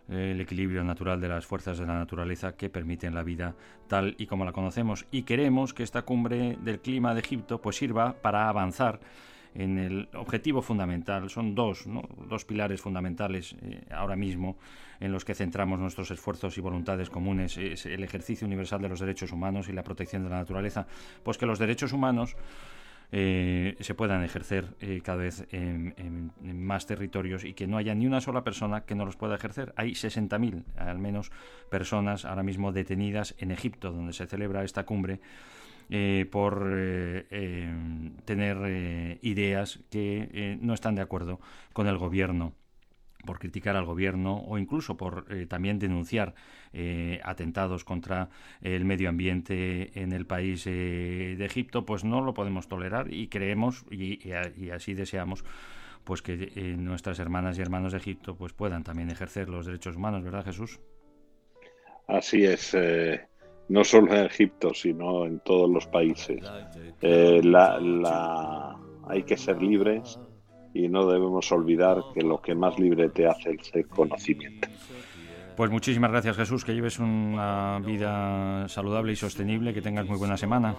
[0.09, 3.55] el equilibrio natural de las fuerzas de la naturaleza que permiten la vida
[3.89, 5.07] tal y como la conocemos.
[5.11, 9.01] Y queremos que esta cumbre del clima de Egipto pues sirva para avanzar
[9.55, 11.31] en el objetivo fundamental.
[11.31, 11.85] Son dos,
[12.29, 14.57] dos pilares fundamentales eh, ahora mismo
[15.01, 17.57] en los que centramos nuestros esfuerzos y voluntades comunes.
[17.57, 20.87] Es el ejercicio universal de los derechos humanos y la protección de la naturaleza.
[21.23, 22.37] Pues que los derechos humanos
[23.13, 28.07] eh, se puedan ejercer eh, cada vez en, más territorios y que no haya ni
[28.07, 29.73] una sola persona que no los pueda ejercer.
[29.77, 31.31] Hay 60.000 al menos
[31.71, 35.21] personas ahora mismo detenidas en Egipto, donde se celebra esta cumbre,
[35.89, 37.75] eh, por eh,
[38.25, 41.41] tener ideas que no están de acuerdo
[41.73, 42.55] con el gobierno
[43.27, 46.35] por criticar al gobierno o incluso por eh, también denunciar
[46.73, 48.31] eh, atentados contra
[48.63, 53.29] el medio ambiente en el país eh, de Egipto, pues no lo podemos tolerar y
[53.29, 55.45] creemos y, y a- y así deseamos
[56.05, 59.97] pues que eh, nuestras hermanas y hermanos de Egipto pues puedan también ejercer los derechos
[59.97, 60.81] humanos, ¿verdad Jesús?
[62.07, 63.27] Así es, eh,
[63.69, 66.41] no solo en Egipto, sino en todos los países.
[67.03, 68.77] Eh, la, la-
[69.09, 70.21] hay que ser libres
[70.85, 74.69] y no debemos olvidar que lo que más libre te hace es el conocimiento.
[75.57, 80.37] Pues muchísimas gracias Jesús, que lleves una vida saludable y sostenible, que tengas muy buena
[80.37, 80.75] semana.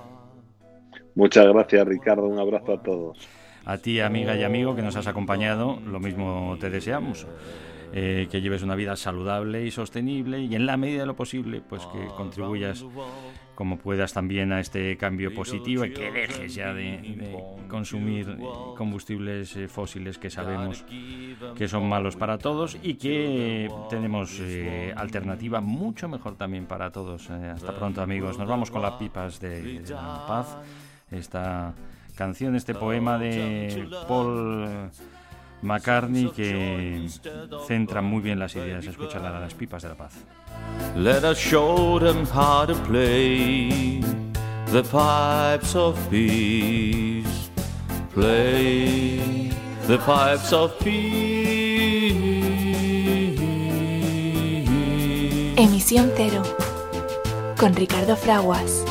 [1.16, 2.28] Muchas gracias, Ricardo.
[2.28, 3.28] Un abrazo a todos.
[3.66, 7.26] A ti, amiga y amigo, que nos has acompañado, lo mismo te deseamos.
[7.94, 11.62] Eh, que lleves una vida saludable y sostenible y en la medida de lo posible,
[11.68, 12.86] pues que contribuyas
[13.58, 17.36] como puedas también a este cambio positivo y que dejes ya de, de
[17.68, 18.46] consumir eh,
[18.78, 20.86] combustibles eh, fósiles que sabemos
[21.56, 27.32] que son malos para todos y que tenemos eh, alternativa mucho mejor también para todos.
[27.32, 30.56] Eh, hasta pronto amigos, nos vamos con las pipas de, de la paz.
[31.10, 31.74] Esta
[32.16, 34.92] canción, este poema de Paul
[35.64, 37.08] McCartney que
[37.66, 38.86] centra muy bien las ideas.
[38.86, 40.14] Escúchala, las pipas de la paz.
[40.96, 44.02] Let us show them how to play
[44.68, 47.50] the pipes of peace.
[48.14, 49.52] Play
[49.88, 52.16] the pipes of peace.
[55.56, 56.44] Emisión Cero.
[57.58, 58.84] Con Ricardo Fraguas.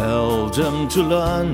[0.00, 1.50] Held them to learn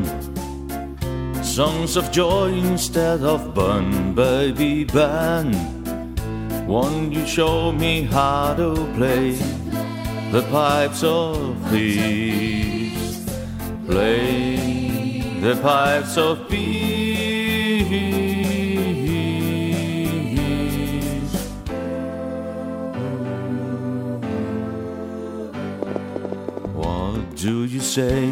[1.43, 5.51] songs of joy instead of burn, baby, burn.
[6.67, 9.33] Won't you show me how to play
[10.31, 13.25] the pipes of peace?
[13.87, 16.76] Play the pipes of peace.
[27.97, 28.29] Say?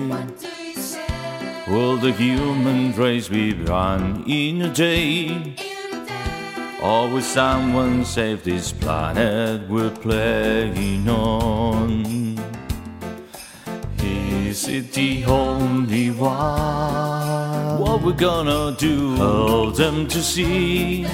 [1.66, 5.54] Will the human race be run in a day?
[6.82, 12.04] Or will someone save this planet we're playing on?
[14.02, 17.80] Is with the only one.
[17.80, 19.16] What we gonna do?
[19.16, 21.04] Help them to see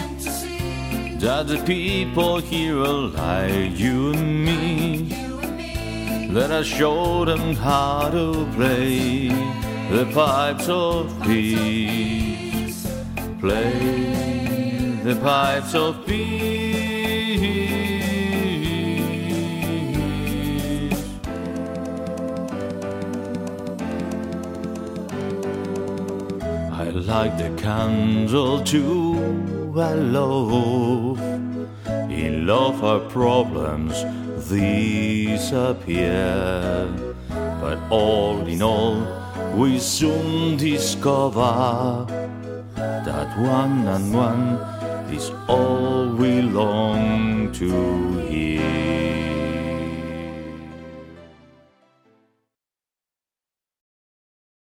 [1.24, 5.19] that the people here are like you and me.
[6.32, 9.30] Let I showed them how to play
[9.90, 12.86] the pipes of peace.
[13.40, 16.30] Play the pipes of peace.
[26.70, 29.74] I like the candle too.
[29.76, 31.20] I love.
[32.08, 34.04] In love, our problems
[34.50, 36.26] disappear.
[37.60, 39.06] But all in all,
[39.54, 42.06] we soon discover
[42.74, 44.58] that one and one
[45.12, 48.20] is all we long to